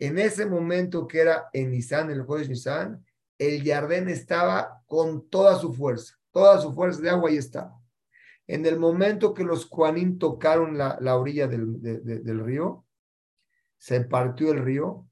En 0.02 0.18
ese 0.18 0.46
momento 0.46 1.06
que 1.06 1.20
era 1.20 1.48
en 1.52 1.70
Nisan, 1.70 2.10
el 2.10 2.22
jueves 2.22 2.48
Nisan, 2.48 3.06
el 3.38 3.64
Jardín 3.64 4.08
estaba 4.08 4.82
con 4.86 5.28
toda 5.28 5.56
su 5.56 5.72
fuerza, 5.72 6.18
toda 6.32 6.60
su 6.60 6.74
fuerza 6.74 7.00
de 7.00 7.10
agua 7.10 7.30
y 7.30 7.36
estaba. 7.36 7.80
En 8.48 8.66
el 8.66 8.80
momento 8.80 9.32
que 9.32 9.44
los 9.44 9.68
Juanín 9.68 10.18
tocaron 10.18 10.76
la, 10.76 11.16
orilla 11.16 11.46
del, 11.46 11.80
del 11.80 12.44
río, 12.44 12.84
se 13.78 14.00
partió 14.00 14.50
el 14.50 14.64
río. 14.64 15.06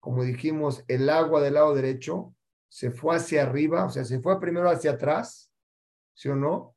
Como 0.00 0.24
dijimos, 0.24 0.82
el 0.88 1.08
agua 1.08 1.40
del 1.40 1.54
lado 1.54 1.72
derecho 1.72 2.34
se 2.68 2.90
fue 2.90 3.14
hacia 3.14 3.44
arriba, 3.44 3.84
o 3.84 3.90
sea, 3.90 4.04
se 4.04 4.18
fue 4.18 4.40
primero 4.40 4.68
hacia 4.68 4.90
atrás, 4.90 5.52
¿sí 6.14 6.28
o 6.28 6.34
no? 6.34 6.74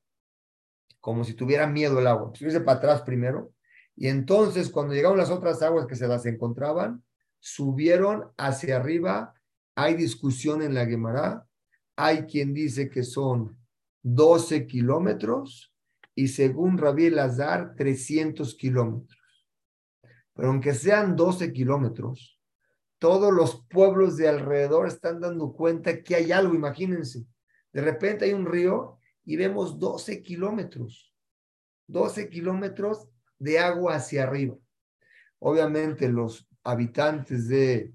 Como 1.00 1.24
si 1.24 1.34
tuviera 1.34 1.66
miedo 1.66 1.98
el 1.98 2.06
agua, 2.06 2.32
se 2.36 2.62
para 2.62 2.78
atrás 2.78 3.02
primero. 3.02 3.54
Y 3.96 4.08
entonces, 4.08 4.70
cuando 4.70 4.94
llegaron 4.94 5.18
las 5.18 5.32
otras 5.32 5.64
aguas 5.64 5.88
que 5.88 5.96
se 5.96 6.08
las 6.08 6.28
encontraban, 6.28 7.04
subieron 7.46 8.32
hacia 8.38 8.78
arriba. 8.78 9.36
Hay 9.76 9.94
discusión 9.94 10.64
en 10.64 10.74
la 10.74 10.88
Gemara. 10.88 11.48
Hay 11.96 12.24
quien 12.24 12.56
dice 12.56 12.90
que 12.90 13.04
son 13.04 13.56
12 14.02 14.66
kilómetros 14.66 15.72
y 16.16 16.30
según 16.30 16.80
Rabí 16.80 17.12
Lazar, 17.12 17.76
300 17.76 18.56
kilómetros. 18.56 19.48
Pero 20.34 20.48
aunque 20.48 20.74
sean 20.74 21.16
12 21.16 21.54
kilómetros, 21.54 22.40
todos 22.98 23.32
los 23.32 23.64
pueblos 23.70 24.18
de 24.18 24.28
alrededor 24.28 24.88
están 24.88 25.20
dando 25.20 25.54
cuenta 25.54 26.02
que 26.02 26.16
hay 26.16 26.32
algo, 26.32 26.56
imagínense. 26.56 27.28
De 27.72 27.82
repente 27.82 28.26
hay 28.26 28.34
un 28.34 28.48
río 28.48 28.98
y 29.24 29.36
vemos 29.36 29.78
12 29.78 30.24
kilómetros, 30.24 31.14
12 31.86 32.28
kilómetros 32.28 33.08
de 33.38 33.60
agua 33.60 33.96
hacia 33.96 34.24
arriba. 34.24 34.56
Obviamente 35.38 36.10
los 36.10 36.48
habitantes 36.66 37.48
de, 37.48 37.94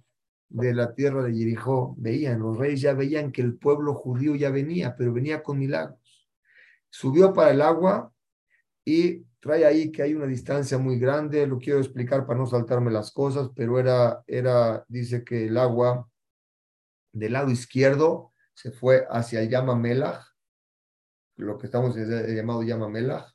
de 0.49 0.75
la 0.75 0.95
tierra 0.95 1.23
de 1.23 1.35
Jericó 1.35 1.95
veían, 1.99 2.41
los 2.41 2.57
reyes 2.57 2.81
ya 2.81 2.95
veían 2.95 3.33
que 3.33 3.43
el 3.43 3.59
pueblo 3.59 3.95
judío 3.95 4.35
ya 4.35 4.51
venía, 4.51 4.97
pero 4.97 5.13
venía 5.13 5.43
con 5.43 5.59
milagros. 5.59 6.29
Subió 6.89 7.33
para 7.33 7.51
el 7.51 7.61
agua 7.61 8.13
y 8.85 9.25
trae 9.41 9.65
ahí 9.65 9.91
que 9.93 10.03
hay 10.03 10.15
una 10.15 10.27
distancia 10.27 10.79
muy 10.79 10.99
grande, 10.99 11.47
lo 11.47 11.59
quiero 11.59 11.79
explicar 11.79 12.27
para 12.27 12.39
no 12.39 12.47
saltarme 12.47 12.91
las 12.91 13.11
cosas, 13.13 13.51
pero 13.55 13.79
era, 13.79 14.23
era 14.27 14.85
dice 14.89 15.25
que 15.25 15.47
el 15.47 15.57
agua 15.57 16.09
del 17.13 17.33
lado 17.33 17.51
izquierdo 17.51 18.33
se 18.55 18.71
fue 18.71 19.07
hacia 19.09 19.41
el 19.41 19.49
Yama 19.49 19.77
Melach, 19.77 20.27
lo 21.37 21.59
que 21.59 21.67
estamos 21.67 21.97
llamado 21.97 22.63
Yama 22.63 22.89
Melach, 22.89 23.33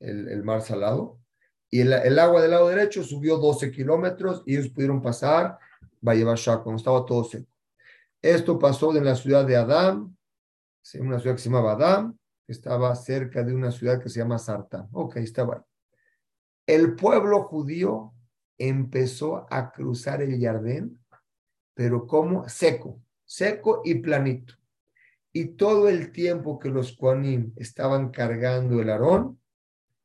el, 0.00 0.28
el 0.28 0.42
mar 0.42 0.60
salado, 0.60 1.21
y 1.74 1.80
el, 1.80 2.18
agua 2.18 2.42
del 2.42 2.50
lado 2.50 2.68
derecho 2.68 3.02
subió 3.02 3.38
12 3.38 3.72
kilómetros 3.72 4.42
y 4.44 4.56
ellos 4.56 4.68
pudieron 4.68 5.00
pasar 5.00 5.58
Shah, 6.02 6.58
cuando 6.58 6.76
estaba 6.76 7.06
todo 7.06 7.24
seco. 7.24 7.50
Esto 8.20 8.58
pasó 8.58 8.94
en 8.94 9.06
la 9.06 9.16
ciudad 9.16 9.46
de 9.46 9.56
Adam, 9.56 10.14
una 11.00 11.18
ciudad 11.18 11.34
que 11.34 11.40
se 11.40 11.48
llamaba 11.48 11.72
Adam, 11.72 12.18
que 12.46 12.52
estaba 12.52 12.94
cerca 12.94 13.42
de 13.42 13.54
una 13.54 13.70
ciudad 13.70 14.02
que 14.02 14.10
se 14.10 14.20
llama 14.20 14.38
Sartán. 14.38 14.86
Ok, 14.92 15.16
estaba 15.16 15.54
ahí. 15.54 15.60
El 16.66 16.94
pueblo 16.94 17.44
judío 17.44 18.12
empezó 18.58 19.46
a 19.48 19.72
cruzar 19.72 20.20
el 20.20 20.38
Jardín, 20.38 21.02
pero 21.72 22.06
como 22.06 22.46
seco, 22.50 23.00
seco 23.24 23.80
y 23.82 23.94
planito. 23.94 24.54
Y 25.32 25.56
todo 25.56 25.88
el 25.88 26.12
tiempo 26.12 26.58
que 26.58 26.68
los 26.68 26.94
Kuanim 26.94 27.54
estaban 27.56 28.10
cargando 28.10 28.82
el 28.82 28.90
arón, 28.90 29.40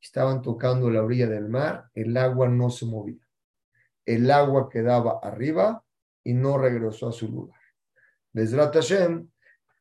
estaban 0.02 0.42
tocando 0.42 0.90
la 0.90 1.04
orilla 1.04 1.28
del 1.28 1.50
mar, 1.50 1.90
el 1.94 2.16
agua 2.18 2.48
no 2.48 2.70
se 2.70 2.86
movía. 2.86 3.28
El 4.06 4.32
agua 4.32 4.70
quedaba 4.70 5.20
arriba 5.22 5.84
y 6.24 6.34
no 6.34 6.58
regresó 6.58 7.10
a 7.10 7.12
su 7.12 7.28
lugar. 7.28 7.60
Besrat 8.34 8.74
Hashem, 8.74 9.30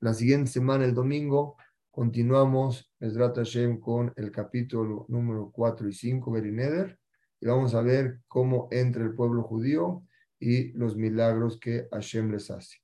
la 0.01 0.15
siguiente 0.15 0.51
semana, 0.51 0.85
el 0.85 0.95
domingo, 0.95 1.57
continuamos 1.91 2.93
Besrat 2.99 3.37
Hashem 3.37 3.81
con 3.81 4.13
el 4.17 4.31
capítulo 4.31 5.07
número 5.09 5.51
4 5.53 5.89
y 5.89 5.93
5, 5.93 6.31
Berineder, 6.31 6.99
y 7.41 7.47
vamos 7.47 7.75
a 7.75 7.83
ver 7.83 8.21
cómo 8.29 8.69
entra 8.71 9.03
el 9.03 9.15
pueblo 9.15 9.43
judío 9.43 10.03
y 10.39 10.73
los 10.73 10.97
milagros 10.97 11.59
que 11.61 11.89
Hashem 11.91 12.31
les 12.31 12.51
hace. 12.51 12.79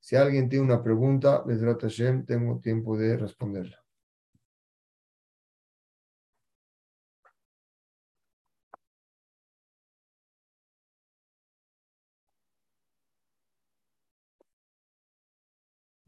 Si 0.00 0.16
alguien 0.16 0.48
tiene 0.48 0.64
una 0.64 0.82
pregunta, 0.82 1.42
Besrat 1.42 1.82
Hashem, 1.82 2.24
tengo 2.26 2.60
tiempo 2.60 2.96
de 2.96 3.16
responderla. 3.16 3.85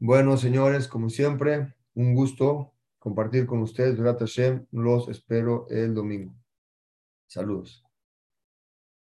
Bueno, 0.01 0.37
señores, 0.37 0.87
como 0.87 1.09
siempre, 1.09 1.75
un 1.93 2.15
gusto 2.15 2.71
compartir 2.99 3.45
con 3.45 3.61
ustedes. 3.61 3.99
Hashem, 3.99 4.65
los 4.71 5.09
espero 5.09 5.67
el 5.69 5.93
domingo. 5.93 6.33
Saludos. 7.27 7.88